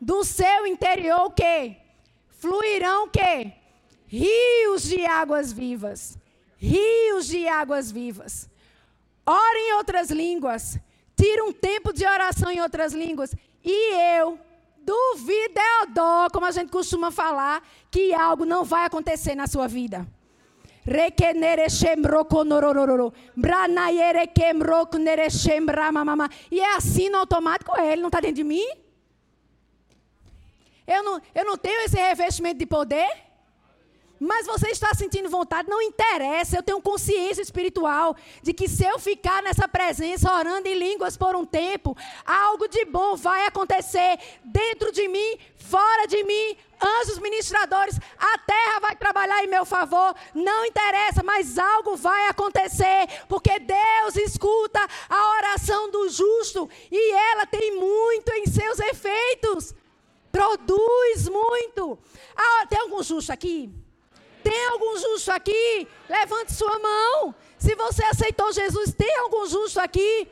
Do 0.00 0.24
seu 0.24 0.66
interior 0.66 1.26
o 1.26 1.30
quê? 1.30 1.76
Fluirão 2.28 3.04
o 3.04 3.10
quê? 3.10 3.52
Rios 4.06 4.82
de 4.82 5.06
águas 5.06 5.52
vivas. 5.52 6.18
Rios 6.56 7.26
de 7.26 7.46
águas 7.46 7.92
vivas. 7.92 8.50
Ore 9.24 9.58
em 9.58 9.74
outras 9.74 10.10
línguas. 10.10 10.78
Tira 11.20 11.44
um 11.44 11.52
tempo 11.52 11.92
de 11.92 12.06
oração 12.06 12.50
em 12.50 12.60
outras 12.60 12.92
línguas. 12.92 13.34
E 13.64 13.94
eu 14.18 14.38
Duvida 14.88 15.60
é 15.60 15.82
o 15.82 15.86
dó, 15.88 16.28
como 16.32 16.46
a 16.46 16.50
gente 16.50 16.70
costuma 16.70 17.10
falar, 17.10 17.62
que 17.90 18.14
algo 18.14 18.46
não 18.46 18.64
vai 18.64 18.86
acontecer 18.86 19.34
na 19.34 19.46
sua 19.46 19.68
vida. 19.68 20.08
E 26.50 26.58
é 26.58 26.74
assim 26.74 27.10
no 27.10 27.18
automático, 27.18 27.78
ele 27.78 28.00
não 28.00 28.08
está 28.08 28.18
dentro 28.18 28.36
de 28.36 28.44
mim? 28.44 28.66
Eu 30.86 31.02
não, 31.02 31.20
eu 31.34 31.44
não 31.44 31.58
tenho 31.58 31.82
esse 31.82 31.98
revestimento 31.98 32.58
de 32.58 32.64
poder? 32.64 33.27
Mas 34.20 34.46
você 34.46 34.70
está 34.70 34.92
sentindo 34.94 35.30
vontade, 35.30 35.68
não 35.68 35.80
interessa. 35.80 36.56
Eu 36.56 36.62
tenho 36.62 36.82
consciência 36.82 37.40
espiritual 37.40 38.16
de 38.42 38.52
que 38.52 38.68
se 38.68 38.84
eu 38.84 38.98
ficar 38.98 39.42
nessa 39.42 39.68
presença 39.68 40.32
orando 40.32 40.66
em 40.66 40.78
línguas 40.78 41.16
por 41.16 41.36
um 41.36 41.44
tempo, 41.44 41.96
algo 42.26 42.66
de 42.66 42.84
bom 42.84 43.14
vai 43.14 43.46
acontecer 43.46 44.18
dentro 44.44 44.90
de 44.90 45.06
mim, 45.06 45.38
fora 45.56 46.06
de 46.06 46.24
mim. 46.24 46.56
Anjos 46.80 47.18
ministradores, 47.18 47.98
a 48.16 48.38
terra 48.38 48.80
vai 48.80 48.96
trabalhar 48.96 49.42
em 49.44 49.48
meu 49.48 49.64
favor. 49.64 50.14
Não 50.34 50.64
interessa, 50.64 51.22
mas 51.22 51.58
algo 51.58 51.96
vai 51.96 52.28
acontecer, 52.28 53.08
porque 53.28 53.58
Deus 53.58 54.16
escuta 54.16 54.80
a 55.08 55.36
oração 55.38 55.90
do 55.90 56.08
justo 56.08 56.68
e 56.90 57.12
ela 57.12 57.46
tem 57.46 57.76
muito 57.76 58.32
em 58.32 58.46
seus 58.46 58.78
efeitos. 58.78 59.74
Produz 60.30 61.28
muito. 61.28 61.98
Ah, 62.36 62.66
tem 62.66 62.80
algum 62.80 63.02
justo 63.02 63.32
aqui? 63.32 63.72
Tem 64.48 64.66
algum 64.68 64.96
justo 64.98 65.30
aqui? 65.30 65.86
Levante 66.08 66.54
sua 66.54 66.78
mão. 66.78 67.34
Se 67.58 67.74
você 67.74 68.02
aceitou 68.04 68.50
Jesus, 68.50 68.94
tem 68.94 69.14
algum 69.18 69.46
justo 69.46 69.78
aqui? 69.78 70.26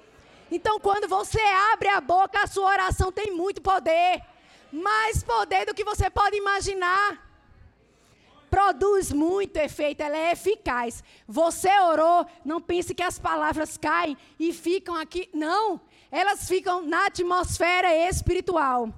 Então, 0.51 0.81
quando 0.81 1.07
você 1.07 1.39
abre 1.73 1.89
a 1.89 2.01
boca, 2.01 2.43
a 2.43 2.47
sua 2.47 2.71
oração 2.71 3.13
tem 3.13 3.31
muito 3.31 3.61
poder. 3.61 4.23
Mais 4.73 5.23
poder 5.23 5.67
do 5.67 5.75
que 5.75 5.85
você 5.85 6.09
pode 6.09 6.35
imaginar. 6.35 7.23
Produz 8.49 9.13
muito 9.13 9.59
efeito, 9.59 10.01
ela 10.01 10.17
é 10.17 10.33
eficaz. 10.33 11.05
Você 11.29 11.69
orou, 11.81 12.27
não 12.43 12.59
pense 12.59 12.95
que 12.95 13.03
as 13.03 13.19
palavras 13.19 13.77
caem 13.77 14.17
e 14.41 14.51
ficam 14.51 14.97
aqui. 14.97 15.29
Não, 15.35 15.79
elas 16.11 16.49
ficam 16.49 16.81
na 16.81 17.05
atmosfera 17.05 17.95
espiritual. 18.09 18.89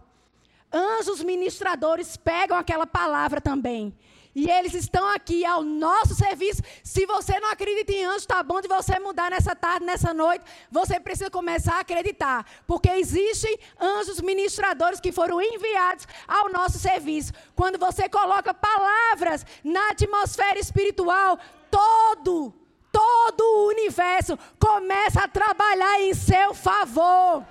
Anjos 0.72 1.24
ministradores 1.24 2.16
pegam 2.16 2.56
aquela 2.56 2.86
palavra 2.86 3.40
também 3.40 3.92
e 4.34 4.50
eles 4.50 4.74
estão 4.74 5.08
aqui 5.08 5.44
ao 5.44 5.62
nosso 5.62 6.14
serviço. 6.14 6.62
Se 6.84 7.06
você 7.06 7.40
não 7.40 7.50
acredita 7.50 7.92
em 7.92 8.04
anjos, 8.04 8.22
está 8.22 8.42
bom 8.42 8.60
de 8.60 8.68
você 8.68 8.98
mudar 8.98 9.30
nessa 9.30 9.54
tarde, 9.56 9.84
nessa 9.84 10.12
noite. 10.14 10.44
Você 10.70 11.00
precisa 11.00 11.30
começar 11.30 11.76
a 11.76 11.80
acreditar. 11.80 12.46
Porque 12.66 12.88
existem 12.90 13.58
anjos 13.80 14.20
ministradores 14.20 15.00
que 15.00 15.12
foram 15.12 15.40
enviados 15.40 16.06
ao 16.26 16.50
nosso 16.50 16.78
serviço. 16.78 17.32
Quando 17.54 17.78
você 17.78 18.08
coloca 18.08 18.54
palavras 18.54 19.44
na 19.64 19.90
atmosfera 19.90 20.58
espiritual, 20.58 21.38
todo, 21.70 22.54
todo 22.92 23.40
o 23.40 23.68
universo 23.68 24.38
começa 24.58 25.22
a 25.22 25.28
trabalhar 25.28 26.00
em 26.02 26.14
seu 26.14 26.54
favor. 26.54 27.44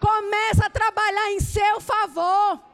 Começa 0.00 0.66
a 0.66 0.70
trabalhar 0.70 1.32
em 1.32 1.40
seu 1.40 1.80
favor. 1.80 2.67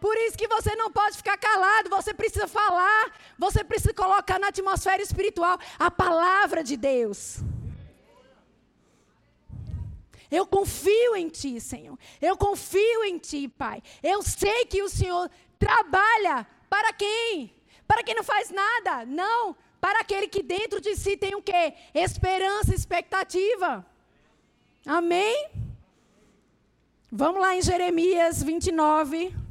Por 0.00 0.16
isso 0.16 0.38
que 0.38 0.46
você 0.46 0.74
não 0.76 0.90
pode 0.90 1.16
ficar 1.16 1.36
calado, 1.36 1.90
você 1.90 2.14
precisa 2.14 2.46
falar, 2.46 3.12
você 3.38 3.64
precisa 3.64 3.92
colocar 3.92 4.38
na 4.38 4.48
atmosfera 4.48 5.02
espiritual 5.02 5.58
a 5.78 5.90
palavra 5.90 6.62
de 6.62 6.76
Deus. 6.76 7.38
Eu 10.30 10.46
confio 10.46 11.16
em 11.16 11.28
Ti, 11.28 11.60
Senhor. 11.60 11.98
Eu 12.20 12.36
confio 12.36 13.04
em 13.04 13.18
Ti, 13.18 13.48
Pai. 13.48 13.82
Eu 14.02 14.22
sei 14.22 14.66
que 14.66 14.82
o 14.82 14.88
Senhor 14.88 15.28
trabalha 15.58 16.46
para 16.68 16.92
quem? 16.92 17.54
Para 17.86 18.02
quem 18.02 18.14
não 18.14 18.22
faz 18.22 18.50
nada. 18.50 19.06
Não. 19.06 19.56
Para 19.80 20.00
aquele 20.00 20.28
que 20.28 20.42
dentro 20.42 20.80
de 20.80 20.94
si 20.96 21.16
tem 21.16 21.34
o 21.34 21.42
quê? 21.42 21.72
Esperança, 21.94 22.74
expectativa. 22.74 23.86
Amém? 24.84 25.48
Vamos 27.10 27.40
lá 27.40 27.56
em 27.56 27.62
Jeremias 27.62 28.42
29. 28.42 29.47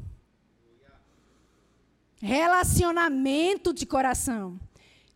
Relacionamento 2.21 3.73
de 3.73 3.85
coração. 3.85 4.59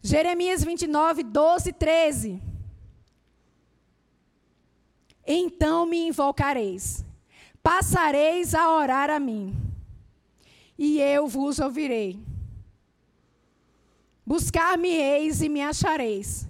Jeremias 0.02 0.64
29, 0.64 1.24
12, 1.24 1.74
13. 1.74 2.42
Então 5.26 5.86
me 5.86 6.08
invocareis, 6.08 7.06
passareis 7.62 8.56
a 8.56 8.76
orar 8.76 9.10
a 9.10 9.20
mim, 9.20 9.56
e 10.78 11.00
eu 11.00 11.28
vos 11.28 11.60
ouvirei. 11.60 12.20
Buscar-me-eis 14.26 15.42
e 15.42 15.50
me 15.50 15.62
achareis, 15.62 16.48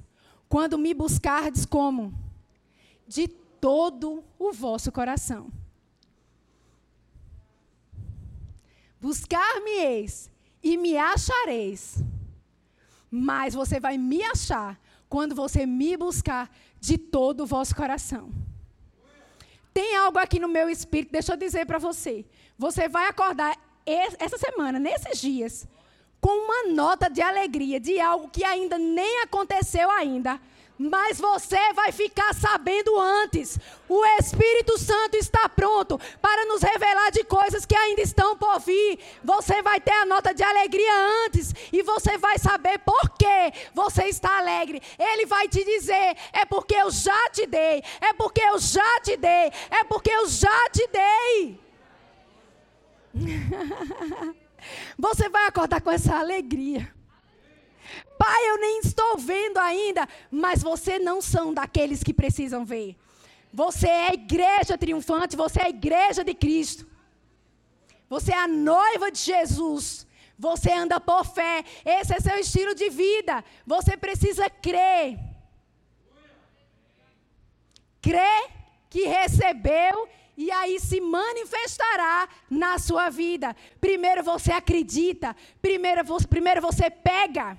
quando 0.48 0.78
me 0.78 0.94
buscardes 0.94 1.66
como? 1.66 2.14
De 3.06 3.28
todo 3.28 4.24
o 4.40 4.54
vosso 4.54 4.92
coração. 4.92 5.52
Buscar-me-eis 9.02 10.31
e 10.64 10.78
me 10.78 10.98
achareis. 10.98 12.04
Mas 13.10 13.54
você 13.54 13.80
vai 13.80 13.98
me 13.98 14.24
achar 14.24 14.80
quando 15.10 15.36
você 15.36 15.66
me 15.66 15.98
buscar 15.98 16.50
de 16.80 16.98
todo 16.98 17.42
o 17.42 17.46
vosso 17.46 17.76
coração. 17.76 18.32
Tem 19.74 19.96
algo 19.96 20.20
aqui 20.20 20.40
no 20.40 20.48
meu 20.48 20.70
espírito, 20.70 21.12
deixa 21.12 21.34
eu 21.34 21.38
dizer 21.38 21.66
para 21.66 21.78
você. 21.78 22.26
Você 22.58 22.88
vai 22.88 23.08
acordar 23.08 23.58
essa 23.86 24.38
semana, 24.38 24.80
nesses 24.80 25.20
dias, 25.20 25.68
com 26.20 26.30
uma 26.30 26.74
nota 26.74 27.10
de 27.10 27.22
alegria 27.22 27.80
de 27.80 28.00
algo 28.00 28.30
que 28.30 28.44
ainda 28.44 28.78
nem 28.78 29.22
aconteceu 29.22 29.90
ainda, 29.90 30.40
mas 30.90 31.20
você 31.20 31.74
vai 31.74 31.92
ficar 31.92 32.34
sabendo 32.34 33.00
antes. 33.00 33.60
O 33.88 34.06
Espírito 34.20 34.78
Santo 34.80 35.16
está 35.16 35.48
pronto 35.50 36.00
para 36.22 36.46
nos 36.46 36.62
revelar 36.62 37.12
de 37.12 37.24
coisas 37.24 37.66
que 37.66 37.76
ainda 37.76 38.02
estão 38.02 38.38
por 38.38 38.60
vir. 38.60 39.00
Você 39.24 39.62
vai 39.62 39.80
ter 39.80 39.92
a 39.92 40.06
nota 40.06 40.34
de 40.34 40.44
alegria 40.44 41.26
antes 41.26 41.54
e 41.72 41.84
você 41.84 42.18
vai 42.18 42.40
saber 42.40 42.80
por 42.80 43.12
que 43.12 43.54
você 43.74 44.06
está 44.06 44.40
alegre. 44.40 44.82
Ele 44.98 45.26
vai 45.26 45.48
te 45.48 45.64
dizer: 45.64 46.16
é 46.34 46.46
porque 46.46 46.76
eu 46.76 46.90
já 46.90 47.30
te 47.30 47.46
dei, 47.46 47.84
é 48.00 48.14
porque 48.14 48.42
eu 48.42 48.58
já 48.58 49.02
te 49.02 49.18
dei, 49.18 49.52
é 49.70 49.84
porque 49.84 50.10
eu 50.10 50.28
já 50.28 50.70
te 50.70 50.88
dei. 50.88 51.60
Você 54.98 55.28
vai 55.28 55.48
acordar 55.48 55.82
com 55.82 55.92
essa 55.92 56.16
alegria. 56.16 56.94
Pai, 58.24 58.50
eu 58.52 58.60
nem 58.60 58.82
estou 58.82 59.18
vendo 59.18 59.58
ainda, 59.58 60.08
mas 60.30 60.62
você 60.62 61.00
não 61.00 61.20
são 61.24 61.52
daqueles 61.52 62.04
que 62.04 62.14
precisam 62.14 62.64
ver. 62.64 62.96
Você 63.52 63.88
é 63.88 64.10
a 64.10 64.14
igreja 64.14 64.78
triunfante, 64.78 65.36
você 65.36 65.60
é 65.60 65.66
a 65.66 65.70
igreja 65.70 66.24
de 66.24 66.36
Cristo. 66.36 66.86
Você 68.08 68.32
é 68.32 68.38
a 68.38 68.48
noiva 68.48 69.10
de 69.12 69.18
Jesus. 69.18 70.06
Você 70.38 70.72
anda 70.72 71.00
por 71.00 71.26
fé. 71.26 71.66
Esse 71.84 72.14
é 72.14 72.20
seu 72.20 72.38
estilo 72.38 72.76
de 72.76 72.92
vida. 72.92 73.44
Você 73.66 73.98
precisa 73.98 74.48
crer. 74.52 75.18
Crer 78.04 78.52
que 78.88 79.08
recebeu 79.08 80.08
e 80.38 80.52
aí 80.52 80.80
se 80.80 81.02
manifestará 81.02 82.30
na 82.48 82.78
sua 82.78 83.10
vida. 83.10 83.56
Primeiro 83.80 84.22
você 84.22 84.52
acredita, 84.52 85.36
primeiro, 85.60 86.04
primeiro 86.30 86.62
você 86.62 86.88
pega. 86.88 87.58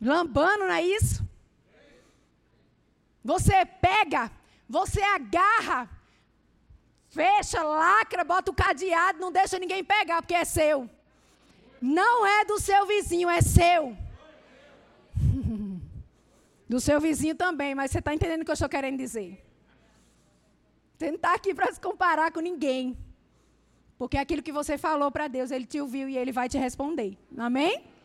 Lambando, 0.00 0.64
não 0.64 0.72
é 0.72 0.82
isso? 0.82 1.26
Você 3.24 3.64
pega, 3.66 4.30
você 4.68 5.02
agarra, 5.02 5.90
fecha, 7.08 7.62
lacra, 7.62 8.22
bota 8.22 8.50
o 8.50 8.54
cadeado, 8.54 9.18
não 9.18 9.32
deixa 9.32 9.58
ninguém 9.58 9.82
pegar, 9.82 10.22
porque 10.22 10.34
é 10.34 10.44
seu. 10.44 10.88
Não 11.80 12.26
é 12.26 12.44
do 12.44 12.60
seu 12.60 12.86
vizinho, 12.86 13.28
é 13.28 13.40
seu. 13.40 13.96
do 16.68 16.80
seu 16.80 17.00
vizinho 17.00 17.34
também, 17.34 17.74
mas 17.74 17.90
você 17.90 17.98
está 17.98 18.14
entendendo 18.14 18.42
o 18.42 18.44
que 18.44 18.50
eu 18.50 18.54
estou 18.54 18.68
querendo 18.68 18.98
dizer. 18.98 19.44
Você 20.96 21.08
não 21.08 21.16
está 21.16 21.34
aqui 21.34 21.54
para 21.54 21.72
se 21.72 21.80
comparar 21.80 22.30
com 22.32 22.40
ninguém. 22.40 22.96
Porque 23.98 24.18
aquilo 24.18 24.42
que 24.42 24.52
você 24.52 24.76
falou 24.76 25.10
para 25.10 25.26
Deus, 25.26 25.50
Ele 25.50 25.66
te 25.66 25.80
ouviu 25.80 26.08
e 26.08 26.16
Ele 26.16 26.32
vai 26.32 26.48
te 26.48 26.58
responder. 26.58 27.16
Amém? 27.36 27.95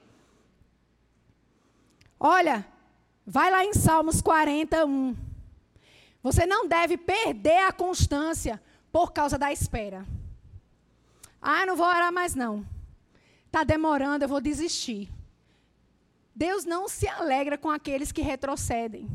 Olha, 2.23 2.63
vai 3.25 3.49
lá 3.49 3.65
em 3.65 3.73
Salmos 3.73 4.21
41. 4.21 5.17
Você 6.21 6.45
não 6.45 6.67
deve 6.67 6.95
perder 6.95 7.65
a 7.65 7.71
constância 7.71 8.61
por 8.91 9.11
causa 9.11 9.39
da 9.39 9.51
espera. 9.51 10.05
Ah, 11.41 11.65
não 11.65 11.75
vou 11.75 11.87
orar 11.87 12.13
mais 12.13 12.35
não. 12.35 12.63
Está 13.47 13.63
demorando, 13.63 14.23
eu 14.23 14.29
vou 14.29 14.39
desistir. 14.39 15.09
Deus 16.35 16.63
não 16.63 16.87
se 16.87 17.07
alegra 17.07 17.57
com 17.57 17.71
aqueles 17.71 18.11
que 18.11 18.21
retrocedem. 18.21 19.09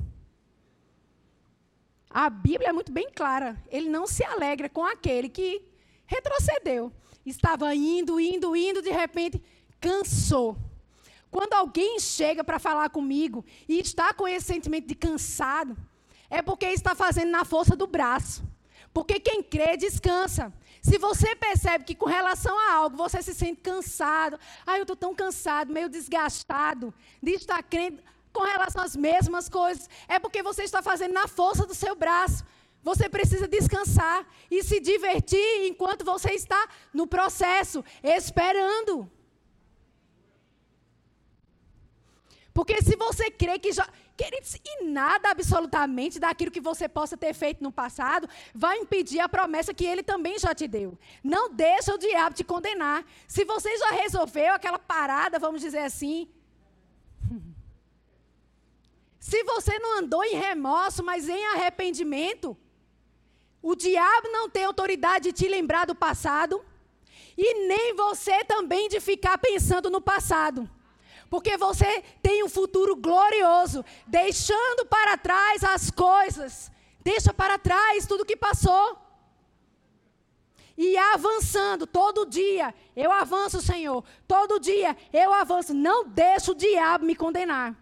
A 2.10 2.28
Bíblia 2.28 2.70
é 2.70 2.72
muito 2.72 2.90
bem 2.90 3.08
clara. 3.14 3.56
Ele 3.68 3.88
não 3.88 4.08
se 4.08 4.24
alegra 4.24 4.68
com 4.68 4.84
aquele 4.84 5.28
que 5.28 5.62
retrocedeu. 6.06 6.92
Estava 7.24 7.72
indo, 7.72 8.18
indo, 8.18 8.56
indo, 8.56 8.82
de 8.82 8.90
repente 8.90 9.40
cansou. 9.80 10.58
Quando 11.30 11.54
alguém 11.54 11.98
chega 11.98 12.42
para 12.44 12.58
falar 12.58 12.88
comigo 12.90 13.44
e 13.68 13.78
está 13.80 14.14
com 14.14 14.26
esse 14.26 14.46
sentimento 14.46 14.86
de 14.86 14.94
cansado, 14.94 15.76
é 16.30 16.40
porque 16.42 16.66
está 16.66 16.94
fazendo 16.94 17.30
na 17.30 17.44
força 17.44 17.76
do 17.76 17.86
braço. 17.86 18.42
Porque 18.92 19.20
quem 19.20 19.42
crê 19.42 19.76
descansa. 19.76 20.52
Se 20.80 20.98
você 20.98 21.34
percebe 21.36 21.84
que 21.84 21.94
com 21.94 22.06
relação 22.06 22.58
a 22.58 22.74
algo 22.74 22.96
você 22.96 23.20
se 23.20 23.34
sente 23.34 23.60
cansado, 23.60 24.38
ah, 24.66 24.78
eu 24.78 24.82
estou 24.82 24.96
tão 24.96 25.14
cansado, 25.14 25.72
meio 25.72 25.88
desgastado, 25.88 26.94
de 27.22 27.32
estar 27.32 27.62
crendo, 27.62 28.02
com 28.32 28.42
relação 28.44 28.82
às 28.82 28.94
mesmas 28.94 29.48
coisas, 29.48 29.88
é 30.06 30.18
porque 30.18 30.42
você 30.42 30.62
está 30.62 30.82
fazendo 30.82 31.12
na 31.12 31.26
força 31.26 31.66
do 31.66 31.74
seu 31.74 31.96
braço. 31.96 32.44
Você 32.82 33.08
precisa 33.08 33.48
descansar 33.48 34.24
e 34.50 34.62
se 34.62 34.78
divertir 34.78 35.66
enquanto 35.66 36.04
você 36.04 36.32
está 36.32 36.68
no 36.92 37.06
processo, 37.06 37.84
esperando. 38.02 39.10
Porque 42.56 42.80
se 42.80 42.96
você 42.96 43.30
crê 43.30 43.58
que 43.58 43.70
já. 43.70 43.86
Queridos, 44.16 44.54
e 44.54 44.84
nada 44.84 45.30
absolutamente 45.30 46.18
daquilo 46.18 46.50
que 46.50 46.58
você 46.68 46.88
possa 46.88 47.14
ter 47.14 47.34
feito 47.34 47.62
no 47.62 47.70
passado 47.70 48.26
vai 48.54 48.78
impedir 48.78 49.20
a 49.20 49.28
promessa 49.28 49.74
que 49.74 49.84
ele 49.84 50.02
também 50.02 50.38
já 50.38 50.54
te 50.54 50.66
deu. 50.66 50.98
Não 51.22 51.50
deixa 51.50 51.94
o 51.94 51.98
diabo 51.98 52.34
te 52.34 52.42
condenar. 52.42 53.04
Se 53.28 53.44
você 53.44 53.76
já 53.76 53.90
resolveu 53.90 54.54
aquela 54.54 54.78
parada, 54.78 55.38
vamos 55.38 55.60
dizer 55.60 55.80
assim, 55.80 56.26
se 59.20 59.44
você 59.44 59.78
não 59.78 59.98
andou 59.98 60.24
em 60.24 60.34
remorso, 60.34 61.04
mas 61.04 61.28
em 61.28 61.46
arrependimento, 61.48 62.56
o 63.60 63.74
diabo 63.74 64.28
não 64.28 64.48
tem 64.48 64.64
autoridade 64.64 65.30
de 65.30 65.32
te 65.32 65.46
lembrar 65.46 65.84
do 65.84 65.94
passado 65.94 66.64
e 67.36 67.68
nem 67.68 67.94
você 67.94 68.42
também 68.44 68.88
de 68.88 68.98
ficar 68.98 69.36
pensando 69.36 69.90
no 69.90 70.00
passado. 70.00 70.70
Porque 71.28 71.56
você 71.56 72.02
tem 72.22 72.44
um 72.44 72.48
futuro 72.48 72.96
glorioso, 72.96 73.84
deixando 74.06 74.86
para 74.86 75.16
trás 75.16 75.64
as 75.64 75.90
coisas, 75.90 76.70
deixa 77.00 77.34
para 77.34 77.58
trás 77.58 78.06
tudo 78.06 78.24
que 78.24 78.36
passou. 78.36 78.98
E 80.78 80.96
avançando 80.96 81.86
todo 81.86 82.26
dia, 82.26 82.74
eu 82.94 83.10
avanço, 83.10 83.62
Senhor. 83.62 84.04
Todo 84.28 84.60
dia 84.60 84.94
eu 85.12 85.32
avanço. 85.32 85.72
Não 85.72 86.06
deixa 86.06 86.52
o 86.52 86.54
diabo 86.54 87.06
me 87.06 87.16
condenar 87.16 87.74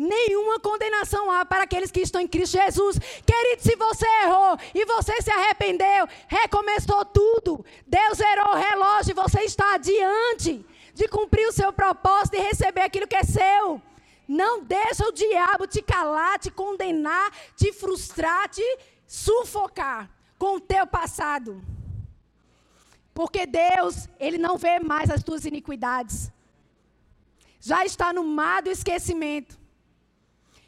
nenhuma 0.00 0.58
condenação 0.58 1.30
há 1.30 1.44
para 1.44 1.64
aqueles 1.64 1.90
que 1.90 2.00
estão 2.00 2.22
em 2.22 2.26
Cristo 2.26 2.56
Jesus. 2.56 2.98
Querido, 2.98 3.62
se 3.62 3.76
você 3.76 4.06
errou 4.24 4.56
e 4.74 4.84
você 4.86 5.20
se 5.20 5.30
arrependeu, 5.30 6.08
recomeçou 6.26 7.04
tudo. 7.04 7.64
Deus 7.86 8.16
zerou 8.16 8.54
o 8.54 8.56
relógio 8.56 9.10
e 9.10 9.14
você 9.14 9.42
está 9.42 9.74
adiante 9.74 10.64
de 11.00 11.08
cumprir 11.08 11.48
o 11.48 11.52
seu 11.52 11.72
propósito 11.72 12.34
e 12.36 12.40
receber 12.40 12.82
aquilo 12.82 13.08
que 13.08 13.16
é 13.16 13.22
seu. 13.24 13.80
Não 14.28 14.62
deixa 14.62 15.08
o 15.08 15.12
diabo 15.12 15.66
te 15.66 15.80
calar, 15.80 16.38
te 16.38 16.50
condenar, 16.50 17.32
te 17.56 17.72
frustrar, 17.72 18.50
te 18.50 18.62
sufocar 19.06 20.10
com 20.38 20.56
o 20.56 20.60
teu 20.60 20.86
passado. 20.86 21.64
Porque 23.14 23.46
Deus, 23.46 24.10
Ele 24.18 24.36
não 24.36 24.58
vê 24.58 24.78
mais 24.78 25.10
as 25.10 25.22
tuas 25.22 25.46
iniquidades. 25.46 26.30
Já 27.58 27.82
está 27.86 28.12
no 28.12 28.22
mar 28.22 28.60
do 28.62 28.70
esquecimento. 28.70 29.58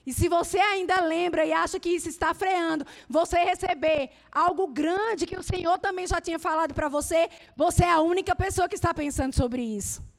E 0.07 0.15
se 0.15 0.31
você 0.31 0.59
ainda 0.59 0.99
lembra 1.03 1.45
e 1.45 1.53
acha 1.53 1.79
que 1.79 1.91
isso 1.91 2.09
está 2.09 2.33
freando, 2.33 2.87
você 3.07 3.37
receber 3.45 4.11
algo 4.33 4.67
grande 4.67 5.27
que 5.27 5.37
o 5.37 5.43
Senhor 5.43 5.79
também 5.79 6.07
já 6.07 6.23
tinha 6.23 6.39
falado 6.39 6.73
para 6.73 6.89
você, 6.89 7.29
você 7.55 7.85
é 7.85 7.93
a 7.93 8.01
única 8.01 8.35
pessoa 8.35 8.67
que 8.67 8.75
está 8.75 8.95
pensando 8.95 9.35
sobre 9.35 9.63
isso. 9.63 10.12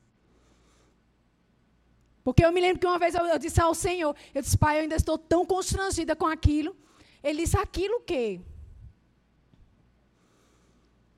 Porque 2.23 2.45
eu 2.45 2.51
me 2.51 2.61
lembro 2.61 2.79
que 2.79 2.87
uma 2.87 2.97
vez 2.97 3.15
eu, 3.15 3.25
eu 3.25 3.37
disse 3.37 3.59
ao 3.59 3.75
Senhor, 3.75 4.15
eu 4.33 4.41
disse, 4.41 4.57
pai, 4.57 4.77
eu 4.77 4.81
ainda 4.83 4.95
estou 4.95 5.17
tão 5.17 5.45
constrangida 5.45 6.15
com 6.15 6.25
aquilo. 6.25 6.75
Ele 7.21 7.43
disse, 7.43 7.57
aquilo 7.57 7.97
o 7.97 8.01
quê? 8.01 8.39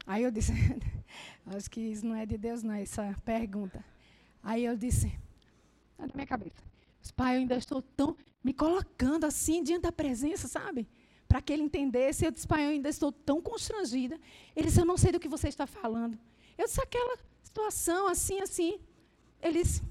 Aí 0.07 0.23
eu 0.23 0.31
disse, 0.31 0.51
acho 1.45 1.69
que 1.69 1.81
isso 1.81 2.05
não 2.05 2.15
é 2.15 2.25
de 2.25 2.37
Deus, 2.37 2.63
não, 2.63 2.73
essa 2.73 3.15
pergunta. 3.23 3.83
Aí 4.43 4.65
eu 4.65 4.75
disse, 4.75 5.17
na 5.97 6.07
minha 6.13 6.27
cabeça, 6.27 6.55
pai, 7.15 7.35
eu 7.35 7.39
ainda 7.39 7.55
estou 7.55 7.81
tão 7.81 8.15
me 8.43 8.53
colocando 8.53 9.25
assim 9.25 9.63
diante 9.63 9.83
da 9.83 9.91
presença, 9.91 10.47
sabe? 10.47 10.87
Para 11.27 11.41
que 11.41 11.51
ele 11.51 11.63
entendesse. 11.63 12.25
Eu 12.25 12.31
disse, 12.31 12.47
pai, 12.47 12.65
eu 12.65 12.69
ainda 12.69 12.89
estou 12.89 13.11
tão 13.11 13.41
constrangida. 13.41 14.19
Ele 14.55 14.67
disse, 14.67 14.79
eu 14.79 14.85
não 14.85 14.97
sei 14.97 15.11
do 15.11 15.19
que 15.19 15.27
você 15.27 15.47
está 15.47 15.65
falando. 15.65 16.17
Eu 16.57 16.65
disse, 16.65 16.79
aquela 16.79 17.17
situação 17.43 18.07
assim, 18.07 18.39
assim. 18.39 18.79
Ele 19.41 19.63
disse, 19.63 19.81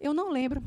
eu 0.00 0.12
não 0.14 0.30
lembro. 0.30 0.62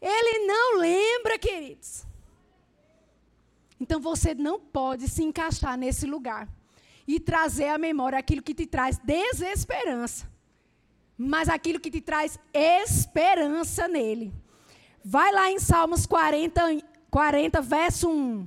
Ele 0.00 0.46
não 0.46 0.78
lembra, 0.78 1.38
queridos. 1.38 2.04
Então 3.80 4.00
você 4.00 4.34
não 4.34 4.60
pode 4.60 5.08
se 5.08 5.22
encaixar 5.22 5.76
nesse 5.76 6.06
lugar 6.06 6.48
e 7.06 7.20
trazer 7.20 7.68
à 7.68 7.78
memória 7.78 8.18
aquilo 8.18 8.42
que 8.42 8.54
te 8.54 8.66
traz 8.66 8.98
desesperança 8.98 10.36
mas 11.16 11.48
aquilo 11.48 11.80
que 11.80 11.90
te 11.90 12.00
traz 12.00 12.38
esperança 12.52 13.88
nele. 13.88 14.32
Vai 15.04 15.32
lá 15.32 15.50
em 15.50 15.58
Salmos 15.58 16.04
40, 16.04 16.60
40 17.10 17.62
verso 17.62 18.10
1. 18.10 18.46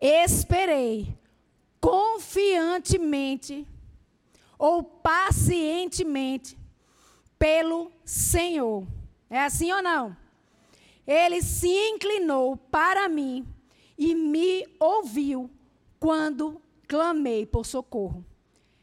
Esperei 0.00 1.16
confiantemente 1.80 3.66
ou 4.58 4.82
pacientemente 4.82 6.56
pelo 7.38 7.92
Senhor. 8.04 8.86
É 9.28 9.40
assim 9.40 9.72
ou 9.72 9.82
não? 9.82 10.16
Ele 11.06 11.42
se 11.42 11.68
inclinou 11.68 12.56
para 12.56 13.08
mim 13.08 13.46
e 13.98 14.14
me 14.14 14.66
ouviu 14.80 15.50
quando 16.00 16.60
clamei 16.88 17.44
por 17.44 17.66
socorro. 17.66 18.24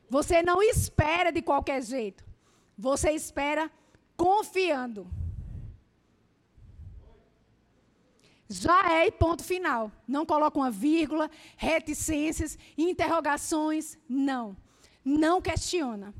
Você 0.10 0.42
não 0.42 0.62
espera 0.62 1.32
de 1.32 1.42
qualquer 1.42 1.82
jeito. 1.82 2.24
Você 2.78 3.12
espera 3.12 3.72
confiando. 4.16 5.08
Já 8.52 8.94
é 8.94 9.08
e 9.08 9.12
ponto 9.12 9.44
final. 9.44 9.92
Não 10.08 10.26
coloca 10.26 10.58
uma 10.60 10.70
vírgula, 10.70 11.30
reticências, 11.56 12.58
interrogações. 12.78 13.98
Não. 14.08 14.58
Não 15.04 15.42
questiona. 15.42 16.14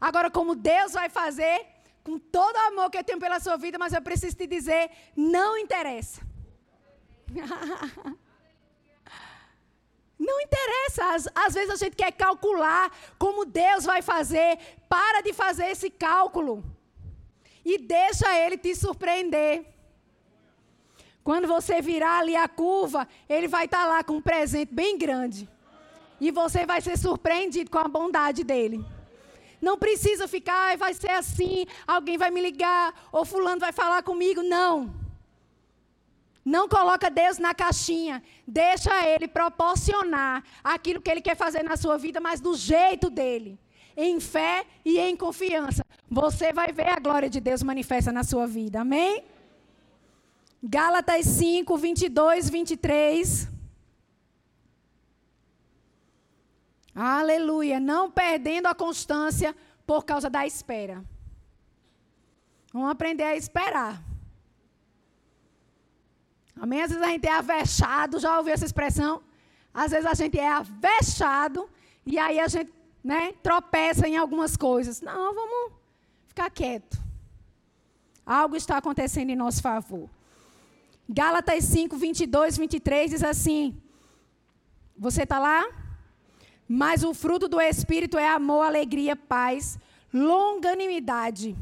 Agora, 0.00 0.30
como 0.30 0.54
Deus 0.54 0.92
vai 0.92 1.08
fazer, 1.08 1.66
com 2.04 2.18
todo 2.18 2.56
o 2.56 2.66
amor 2.68 2.90
que 2.90 2.98
eu 2.98 3.04
tenho 3.04 3.18
pela 3.18 3.40
sua 3.40 3.56
vida, 3.56 3.78
mas 3.78 3.92
eu 3.92 4.00
preciso 4.00 4.36
te 4.36 4.46
dizer: 4.46 4.90
não 5.16 5.58
interessa. 5.58 6.20
Não 10.18 10.40
interessa. 10.40 11.14
Às, 11.14 11.28
às, 11.34 11.52
vezes 11.52 11.68
a 11.68 11.76
gente 11.76 11.94
quer 11.94 12.10
calcular 12.10 12.90
como 13.18 13.44
Deus 13.44 13.84
vai 13.84 14.00
fazer. 14.00 14.58
Para 14.88 15.20
de 15.20 15.34
fazer 15.34 15.66
esse 15.66 15.90
cálculo. 15.90 16.64
E 17.62 17.76
deixa 17.76 18.34
Ele 18.34 18.56
te 18.56 18.74
surpreender. 18.74 19.75
Quando 21.26 21.48
você 21.48 21.82
virar 21.82 22.20
ali 22.20 22.36
a 22.36 22.46
curva, 22.46 23.08
Ele 23.28 23.48
vai 23.48 23.64
estar 23.64 23.80
tá 23.80 23.88
lá 23.88 24.04
com 24.04 24.12
um 24.18 24.22
presente 24.22 24.72
bem 24.72 24.96
grande. 24.96 25.48
E 26.20 26.30
você 26.30 26.64
vai 26.64 26.80
ser 26.80 26.96
surpreendido 26.96 27.68
com 27.68 27.78
a 27.78 27.88
bondade 27.88 28.44
dele. 28.44 28.84
Não 29.60 29.76
precisa 29.76 30.28
ficar, 30.28 30.76
vai 30.76 30.94
ser 30.94 31.10
assim, 31.10 31.66
alguém 31.84 32.16
vai 32.16 32.30
me 32.30 32.40
ligar, 32.40 32.94
ou 33.10 33.24
fulano 33.24 33.58
vai 33.58 33.72
falar 33.72 34.04
comigo. 34.04 34.40
Não. 34.40 34.94
Não 36.44 36.68
coloca 36.68 37.10
Deus 37.10 37.38
na 37.38 37.52
caixinha. 37.52 38.22
Deixa 38.46 39.04
Ele 39.04 39.26
proporcionar 39.26 40.44
aquilo 40.62 41.02
que 41.02 41.10
Ele 41.10 41.20
quer 41.20 41.36
fazer 41.36 41.64
na 41.64 41.76
sua 41.76 41.98
vida, 41.98 42.20
mas 42.20 42.40
do 42.40 42.54
jeito 42.54 43.10
dele. 43.10 43.58
Em 43.96 44.20
fé 44.20 44.64
e 44.84 44.96
em 44.96 45.16
confiança. 45.16 45.84
Você 46.08 46.52
vai 46.52 46.70
ver 46.70 46.88
a 46.88 47.00
glória 47.00 47.28
de 47.28 47.40
Deus 47.40 47.64
manifesta 47.64 48.12
na 48.12 48.22
sua 48.22 48.46
vida. 48.46 48.82
Amém? 48.82 49.24
Gálatas 50.68 51.24
5, 51.26 51.78
22, 51.78 52.50
23. 52.50 53.48
Aleluia. 56.92 57.78
Não 57.78 58.10
perdendo 58.10 58.66
a 58.66 58.74
constância 58.74 59.54
por 59.86 60.04
causa 60.04 60.28
da 60.28 60.44
espera. 60.44 61.04
Vamos 62.72 62.90
aprender 62.90 63.22
a 63.22 63.36
esperar. 63.36 64.02
Amém? 66.60 66.82
Às 66.82 66.90
vezes 66.90 67.04
a 67.04 67.10
gente 67.10 67.28
é 67.28 67.32
avexado, 67.32 68.18
já 68.18 68.36
ouviu 68.36 68.52
essa 68.52 68.64
expressão? 68.64 69.22
Às 69.72 69.92
vezes 69.92 70.06
a 70.06 70.14
gente 70.14 70.36
é 70.36 70.48
avexado 70.48 71.70
e 72.04 72.18
aí 72.18 72.40
a 72.40 72.48
gente 72.48 72.72
né, 73.04 73.34
tropeça 73.40 74.08
em 74.08 74.16
algumas 74.16 74.56
coisas. 74.56 75.00
Não, 75.00 75.32
vamos 75.32 75.74
ficar 76.26 76.50
quieto. 76.50 76.98
Algo 78.24 78.56
está 78.56 78.78
acontecendo 78.78 79.30
em 79.30 79.36
nosso 79.36 79.62
favor. 79.62 80.15
Gálatas 81.08 81.64
5, 81.64 81.96
22, 81.96 82.58
23 82.58 83.10
diz 83.10 83.22
assim: 83.22 83.80
Você 84.98 85.22
está 85.22 85.38
lá? 85.38 85.64
Mas 86.68 87.04
o 87.04 87.14
fruto 87.14 87.46
do 87.46 87.60
Espírito 87.60 88.18
é 88.18 88.28
amor, 88.28 88.62
alegria, 88.62 89.14
paz, 89.14 89.78
longanimidade. 90.12 91.56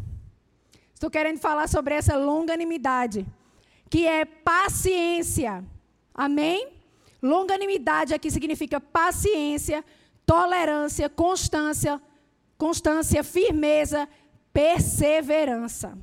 Estou 0.95 1.11
querendo 1.11 1.39
falar 1.39 1.69
sobre 1.69 1.95
essa 1.95 2.17
longanimidade 2.17 3.27
que 3.91 4.07
é 4.07 4.25
paciência. 4.25 5.63
Amém? 6.15 6.69
Longanimidade 7.23 8.15
aqui 8.15 8.31
significa 8.31 8.81
paciência, 8.81 9.85
tolerância, 10.25 11.09
constância, 11.11 12.01
constância, 12.57 13.23
firmeza, 13.23 14.09
perseverança. 14.53 15.99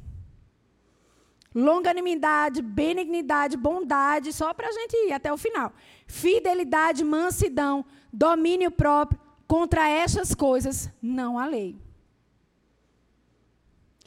Longanimidade, 1.54 2.62
benignidade, 2.62 3.58
bondade, 3.58 4.32
só 4.32 4.54
para 4.54 4.70
a 4.70 4.72
gente 4.72 4.96
ir 5.08 5.12
até 5.12 5.32
o 5.32 5.38
final. 5.38 5.74
Fidelidade, 6.08 7.04
mansidão, 7.04 7.86
domínio 8.12 8.72
próprio. 8.72 9.20
Contra 9.48 9.90
estas 9.90 10.34
coisas 10.34 10.90
não 11.02 11.38
há 11.38 11.46
lei. 11.46 11.76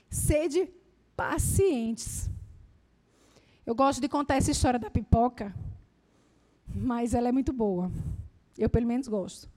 Sede 0.09 0.68
pacientes. 1.14 2.30
Eu 3.66 3.74
gosto 3.74 4.01
de 4.01 4.09
contar 4.09 4.36
essa 4.36 4.51
história 4.51 4.78
da 4.78 4.90
pipoca, 4.90 5.55
mas 6.74 7.12
ela 7.12 7.28
é 7.28 7.32
muito 7.32 7.53
boa. 7.53 7.90
Eu, 8.57 8.70
pelo 8.70 8.86
menos, 8.86 9.07
gosto. 9.07 9.49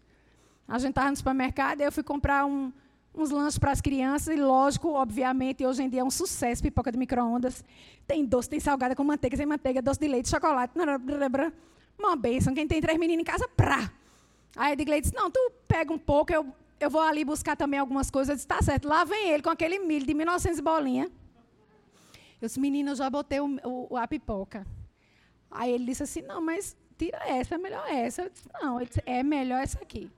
A 0.67 0.77
gente 0.77 0.89
estava 0.89 1.09
no 1.09 1.15
supermercado 1.15 1.79
e 1.79 1.83
eu 1.83 1.91
fui 1.91 2.03
comprar 2.03 2.45
um, 2.45 2.73
uns 3.17 3.31
lanches 3.31 3.57
para 3.57 3.71
as 3.71 3.81
crianças, 3.81 4.35
e 4.35 4.39
lógico, 4.39 4.89
obviamente, 4.89 5.65
hoje 5.65 5.83
em 5.83 5.89
dia 5.89 6.01
é 6.01 6.03
um 6.03 6.11
sucesso, 6.11 6.61
pipoca 6.61 6.91
de 6.91 6.97
micro-ondas. 6.97 7.63
Tem 8.05 8.23
doce, 8.23 8.49
tem 8.49 8.59
salgada 8.59 8.95
com 8.95 9.03
manteiga, 9.03 9.35
sem 9.35 9.45
manteiga, 9.45 9.81
doce 9.81 9.99
de 9.99 10.07
leite, 10.07 10.29
chocolate. 10.29 10.73
Uma 11.97 12.15
benção. 12.15 12.53
Quem 12.53 12.67
tem 12.67 12.79
três 12.79 12.97
meninos 12.97 13.21
em 13.21 13.25
casa, 13.25 13.47
prá. 13.47 13.91
Aí 14.55 14.69
a 14.69 14.73
Edgley 14.73 15.01
disse, 15.01 15.15
não, 15.15 15.31
tu 15.31 15.39
pega 15.67 15.91
um 15.91 15.97
pouco, 15.97 16.31
eu, 16.31 16.47
eu 16.79 16.89
vou 16.89 17.01
ali 17.01 17.25
buscar 17.25 17.55
também 17.55 17.79
algumas 17.79 18.11
coisas. 18.11 18.29
Eu 18.29 18.35
disse, 18.35 18.47
tá 18.47 18.61
certo. 18.61 18.87
Lá 18.87 19.03
vem 19.03 19.29
ele 19.29 19.41
com 19.41 19.49
aquele 19.49 19.79
milho 19.79 20.05
de 20.05 20.13
1900 20.13 20.59
bolinha. 20.59 21.09
Eu 22.39 22.47
disse, 22.47 22.59
menino, 22.59 22.91
eu 22.91 22.95
já 22.95 23.09
botei 23.09 23.39
o, 23.39 23.59
o, 23.89 23.97
a 23.97 24.07
pipoca. 24.07 24.65
Aí 25.49 25.71
ele 25.71 25.85
disse 25.85 26.03
assim, 26.03 26.21
não, 26.21 26.39
mas 26.39 26.77
tira 26.97 27.17
essa, 27.25 27.55
é 27.55 27.57
melhor 27.57 27.85
essa. 27.89 28.23
Eu 28.23 28.29
disse, 28.29 28.43
não, 28.61 28.83
disse, 28.83 29.01
é 29.05 29.23
melhor 29.23 29.61
essa 29.61 29.79
aqui. 29.79 30.09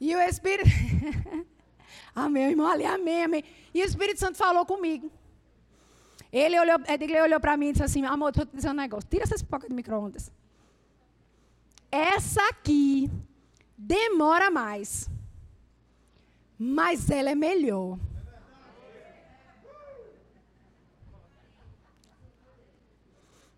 E 0.00 0.14
o 0.14 0.20
Espírito... 0.20 0.70
meu 2.28 2.48
irmão 2.50 2.66
ali, 2.66 2.84
amém, 2.84 3.24
amém. 3.24 3.44
E 3.72 3.82
o 3.82 3.84
Espírito 3.84 4.20
Santo 4.20 4.36
falou 4.36 4.64
comigo. 4.64 5.10
Ele 6.32 6.58
olhou, 6.58 6.78
ele 6.88 7.20
olhou 7.20 7.40
para 7.40 7.56
mim 7.56 7.68
e 7.68 7.72
disse 7.72 7.84
assim, 7.84 8.04
amor, 8.04 8.30
estou 8.30 8.46
te 8.46 8.56
dizendo 8.56 8.72
um 8.72 8.82
negócio, 8.82 9.08
tira 9.08 9.24
essa 9.24 9.36
pipoca 9.36 9.68
de 9.68 9.74
micro-ondas. 9.74 10.32
Essa 11.90 12.42
aqui 12.48 13.10
demora 13.76 14.50
mais, 14.50 15.08
mas 16.58 17.08
ela 17.10 17.30
é 17.30 17.34
melhor. 17.34 17.98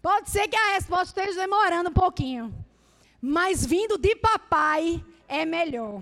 Pode 0.03 0.31
ser 0.31 0.47
que 0.47 0.55
a 0.55 0.75
resposta 0.75 1.21
esteja 1.21 1.41
demorando 1.41 1.91
um 1.91 1.93
pouquinho. 1.93 2.55
Mas 3.21 3.67
vindo 3.67 3.99
de 3.99 4.15
papai 4.15 5.05
é 5.27 5.45
melhor. 5.45 6.01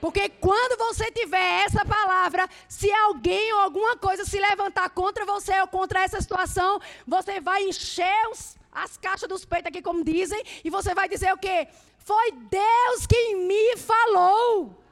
Porque 0.00 0.28
quando 0.28 0.78
você 0.78 1.10
tiver 1.10 1.64
essa 1.64 1.84
palavra, 1.84 2.48
se 2.68 2.90
alguém 2.92 3.52
ou 3.54 3.60
alguma 3.60 3.96
coisa 3.96 4.24
se 4.24 4.38
levantar 4.38 4.90
contra 4.90 5.24
você 5.24 5.58
ou 5.60 5.68
contra 5.68 6.02
essa 6.02 6.20
situação, 6.20 6.80
você 7.06 7.40
vai 7.40 7.62
encher 7.64 8.28
os, 8.30 8.56
as 8.70 8.96
caixas 8.96 9.28
dos 9.28 9.44
peitos 9.44 9.68
aqui, 9.68 9.80
como 9.80 10.04
dizem, 10.04 10.42
e 10.64 10.70
você 10.70 10.94
vai 10.94 11.08
dizer 11.08 11.32
o 11.32 11.38
quê? 11.38 11.68
Foi 11.98 12.30
Deus 12.32 13.06
que 13.06 13.34
me 13.36 13.76
falou. 13.76 14.82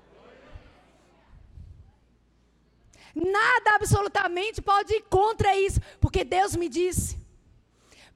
Nada 3.14 3.76
absolutamente 3.76 4.60
pode 4.60 4.94
ir 4.94 5.02
contra 5.02 5.56
isso, 5.56 5.80
porque 6.00 6.24
Deus 6.24 6.56
me 6.56 6.68
disse. 6.68 7.16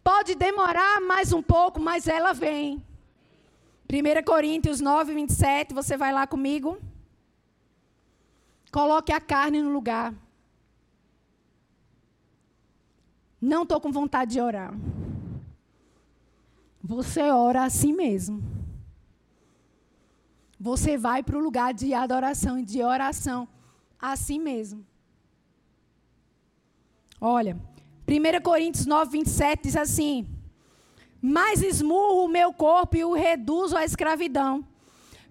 Pode 0.03 0.35
demorar 0.35 1.01
mais 1.01 1.33
um 1.33 1.43
pouco, 1.43 1.79
mas 1.79 2.09
ela 2.09 2.33
vem. 2.33 2.85
1 3.91 4.23
Coríntios 4.23 4.81
9, 4.83 5.15
27, 5.15 5.73
você 5.73 5.97
vai 5.97 6.13
lá 6.13 6.27
comigo. 6.27 6.79
Coloque 8.71 9.13
a 9.13 9.21
carne 9.21 9.63
no 9.63 9.71
lugar. 9.71 10.15
Não 13.41 13.63
estou 13.63 13.81
com 13.81 13.91
vontade 13.91 14.33
de 14.33 14.41
orar. 14.41 14.75
Você 16.83 17.31
ora 17.31 17.65
assim 17.65 17.95
mesmo. 17.95 18.43
Você 20.61 20.99
vai 20.99 21.23
para 21.23 21.39
o 21.39 21.41
lugar 21.41 21.73
de 21.73 21.95
adoração 21.95 22.59
e 22.59 22.65
de 22.65 22.83
oração 22.83 23.49
assim 23.99 24.39
mesmo. 24.39 24.85
Olha, 27.21 27.59
1 28.07 28.43
Coríntios 28.43 28.85
9, 28.85 29.11
27 29.13 29.63
diz 29.63 29.77
assim: 29.77 30.27
Mas 31.21 31.63
esmurro 31.63 32.25
o 32.25 32.29
meu 32.29 32.53
corpo 32.53 32.97
e 32.97 33.05
o 33.05 33.13
reduzo 33.13 33.77
à 33.77 33.85
escravidão, 33.85 34.65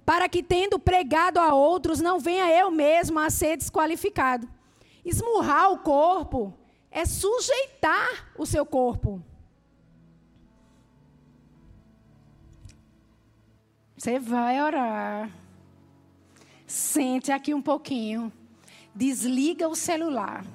para 0.05 0.27
que, 0.27 0.43
tendo 0.43 0.77
pregado 0.77 1.39
a 1.39 1.53
outros, 1.53 2.01
não 2.01 2.19
venha 2.19 2.49
eu 2.51 2.69
mesmo 2.69 3.19
a 3.19 3.29
ser 3.29 3.57
desqualificado. 3.57 4.47
Esmurrar 5.03 5.71
o 5.71 5.79
corpo 5.79 6.53
é 6.91 7.05
sujeitar 7.05 8.31
o 8.37 8.45
seu 8.45 8.65
corpo. 8.65 9.23
Você 13.97 14.19
vai 14.19 14.61
orar. 14.61 15.31
Sente 16.67 17.31
aqui 17.31 17.53
um 17.53 17.61
pouquinho. 17.61 18.31
Desliga 18.93 19.67
o 19.67 19.75
celular. 19.75 20.45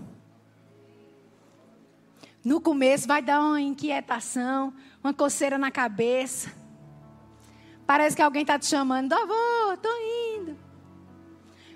No 2.45 2.61
começo 2.61 3.07
vai 3.07 3.23
dar 3.23 3.41
uma 3.41 3.61
inquietação, 3.61 4.75
uma 5.03 5.13
coceira 5.13 5.59
na 5.59 5.71
cabeça. 5.71 6.53
Parece 7.87 8.15
que 8.15 8.23
alguém 8.23 8.43
está 8.43 8.59
te 8.59 8.67
chamando, 8.67 9.13
avô, 9.13 9.73
estou 9.75 9.93
indo. 10.37 10.57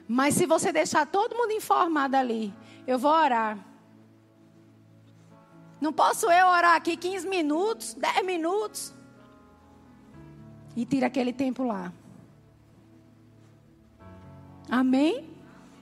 Mas 0.08 0.34
se 0.34 0.46
você 0.46 0.70
deixar 0.72 1.06
todo 1.06 1.36
mundo 1.36 1.52
informado 1.52 2.16
ali, 2.16 2.54
eu 2.86 2.98
vou 2.98 3.10
orar. 3.10 3.58
Não 5.80 5.92
posso 5.92 6.30
eu 6.30 6.46
orar 6.46 6.76
aqui 6.76 6.96
15 6.96 7.28
minutos, 7.28 7.94
10 7.94 8.24
minutos. 8.24 8.94
E 10.76 10.84
tira 10.84 11.06
aquele 11.06 11.32
tempo 11.32 11.64
lá. 11.64 11.92
Amém? 14.70 15.30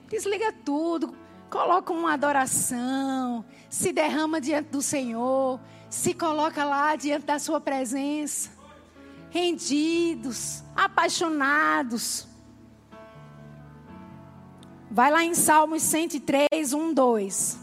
Desliga 0.09 0.51
tudo. 0.51 1.15
Coloca 1.49 1.93
uma 1.93 2.13
adoração. 2.13 3.45
Se 3.69 3.91
derrama 3.91 4.41
diante 4.41 4.69
do 4.69 4.81
Senhor. 4.81 5.59
Se 5.95 6.13
coloca 6.13 6.65
lá 6.65 6.95
diante 6.97 7.25
da 7.25 7.39
sua 7.39 7.61
presença. 7.61 8.49
Rendidos, 9.29 10.61
apaixonados. 10.75 12.27
Vai 14.91 15.09
lá 15.09 15.23
em 15.23 15.33
Salmos 15.33 15.81
103, 15.83 16.73
1, 16.73 16.93
2. 16.93 17.59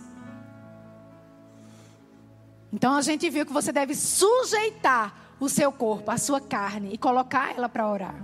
Então 2.72 2.96
a 2.96 3.02
gente 3.02 3.28
viu 3.28 3.44
que 3.44 3.52
você 3.52 3.70
deve 3.70 3.94
sujeitar 3.94 5.14
o 5.38 5.48
seu 5.48 5.70
corpo, 5.70 6.10
a 6.10 6.16
sua 6.16 6.40
carne, 6.40 6.94
e 6.94 6.98
colocar 6.98 7.54
ela 7.54 7.68
para 7.68 7.86
orar. 7.86 8.16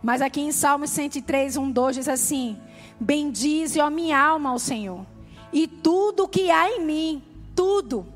Mas 0.00 0.22
aqui 0.22 0.40
em 0.40 0.52
Salmos 0.52 0.90
103, 0.90 1.56
1, 1.56 1.70
2 1.72 1.96
diz 1.96 2.08
assim: 2.08 2.56
Bendize, 2.98 3.80
ó 3.80 3.90
minha 3.90 4.18
alma, 4.18 4.50
ao 4.50 4.58
Senhor, 4.58 5.04
e 5.52 5.66
tudo 5.66 6.28
que 6.28 6.50
há 6.50 6.70
em 6.70 6.84
mim, 6.84 7.22
tudo, 7.54 8.06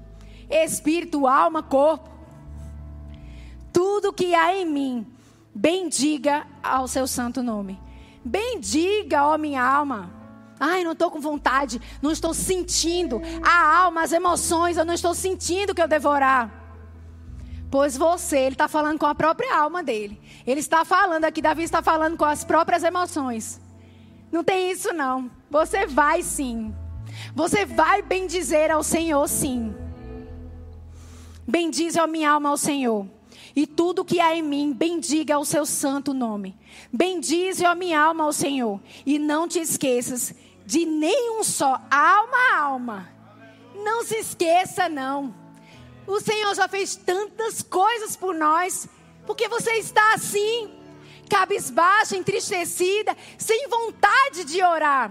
espírito, 0.48 1.26
alma, 1.26 1.62
corpo, 1.62 2.08
tudo 3.72 4.12
que 4.12 4.34
há 4.34 4.56
em 4.56 4.66
mim, 4.66 5.06
bendiga 5.54 6.46
ao 6.62 6.88
seu 6.88 7.06
santo 7.06 7.42
nome. 7.42 7.78
Bendiga, 8.24 9.24
ó 9.26 9.38
minha 9.38 9.62
alma. 9.62 10.12
Ai, 10.58 10.84
não 10.84 10.92
estou 10.92 11.10
com 11.10 11.20
vontade, 11.20 11.80
não 12.02 12.10
estou 12.10 12.34
sentindo. 12.34 13.20
A 13.42 13.78
alma, 13.78 14.02
as 14.02 14.12
emoções, 14.12 14.76
eu 14.76 14.84
não 14.84 14.92
estou 14.92 15.14
sentindo 15.14 15.74
que 15.74 15.80
eu 15.80 15.88
devorar. 15.88 16.50
Pois 17.70 17.96
você, 17.96 18.40
ele 18.40 18.54
está 18.54 18.68
falando 18.68 18.98
com 18.98 19.06
a 19.06 19.14
própria 19.14 19.56
alma 19.56 19.82
dele. 19.82 20.20
Ele 20.46 20.60
está 20.60 20.84
falando 20.84 21.24
aqui, 21.24 21.40
Davi 21.40 21.62
está 21.62 21.80
falando 21.80 22.16
com 22.16 22.24
as 22.24 22.44
próprias 22.44 22.82
emoções. 22.82 23.60
Não 24.30 24.44
tem 24.44 24.70
isso 24.70 24.92
não. 24.92 25.30
Você 25.50 25.86
vai 25.86 26.22
sim. 26.22 26.74
Você 27.34 27.64
vai 27.64 28.02
bendizer 28.02 28.70
ao 28.70 28.82
Senhor 28.82 29.26
sim. 29.28 29.74
Bendize 31.46 31.98
a 31.98 32.06
minha 32.06 32.30
alma 32.30 32.50
ao 32.50 32.56
Senhor. 32.56 33.06
E 33.54 33.66
tudo 33.66 34.04
que 34.04 34.20
há 34.20 34.34
em 34.36 34.42
mim, 34.42 34.72
bendiga 34.72 35.38
o 35.38 35.44
seu 35.44 35.66
santo 35.66 36.14
nome. 36.14 36.56
Bendize 36.92 37.64
a 37.64 37.74
minha 37.74 38.00
alma 38.00 38.24
ao 38.24 38.32
Senhor. 38.32 38.80
E 39.04 39.18
não 39.18 39.48
te 39.48 39.58
esqueças 39.58 40.34
de 40.64 40.86
nenhum 40.86 41.42
só, 41.42 41.80
alma 41.90 42.56
alma. 42.56 43.08
Não 43.74 44.04
se 44.04 44.16
esqueça, 44.16 44.88
não. 44.88 45.34
O 46.06 46.20
Senhor 46.20 46.54
já 46.54 46.68
fez 46.68 46.94
tantas 46.94 47.62
coisas 47.62 48.14
por 48.14 48.34
nós. 48.34 48.88
Porque 49.26 49.48
você 49.48 49.72
está 49.74 50.14
assim, 50.14 50.70
cabisbaixa, 51.30 52.16
entristecida, 52.16 53.16
sem 53.38 53.68
vontade 53.68 54.44
de 54.44 54.62
orar. 54.62 55.08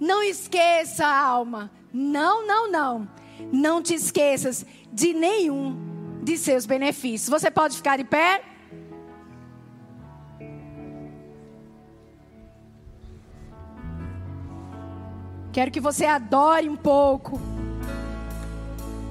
Não 0.00 0.22
esqueça, 0.22 1.06
alma. 1.06 1.70
Não, 1.92 2.46
não, 2.46 2.70
não. 2.70 3.08
Não 3.52 3.82
te 3.82 3.94
esqueças 3.94 4.64
de 4.90 5.12
nenhum 5.12 6.18
de 6.22 6.38
seus 6.38 6.64
benefícios. 6.64 7.28
Você 7.28 7.50
pode 7.50 7.76
ficar 7.76 7.98
de 7.98 8.04
pé? 8.04 8.42
Quero 15.52 15.70
que 15.70 15.80
você 15.80 16.04
adore 16.04 16.68
um 16.68 16.76
pouco. 16.76 17.40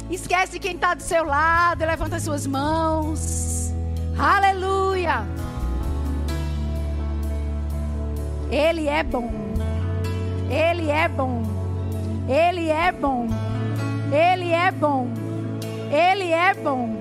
Esquece 0.09 0.59
quem 0.59 0.75
está 0.75 0.93
do 0.93 1.01
seu 1.01 1.23
lado, 1.23 1.85
levanta 1.85 2.17
as 2.17 2.23
suas 2.23 2.45
mãos. 2.45 3.71
Aleluia. 4.19 5.25
Ele 8.53 8.87
é 8.87 9.01
bom. 9.01 9.31
Ele 10.47 10.91
é 10.91 11.07
bom. 11.07 11.41
Ele 12.29 12.69
é 12.69 12.91
bom. 12.91 13.27
Ele 14.11 14.51
é 14.51 14.71
bom. 14.71 15.07
Ele 15.91 16.31
é 16.31 16.53
bom. 16.53 16.95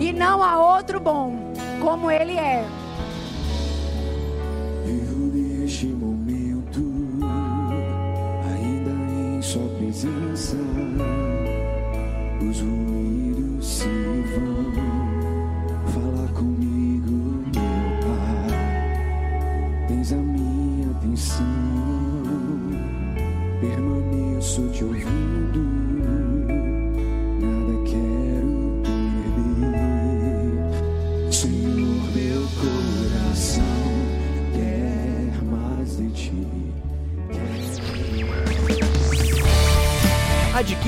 E 0.00 0.12
não 0.12 0.42
há 0.42 0.58
outro 0.58 0.98
bom 0.98 1.32
como 1.80 2.10
ele 2.10 2.36
é. 2.36 2.64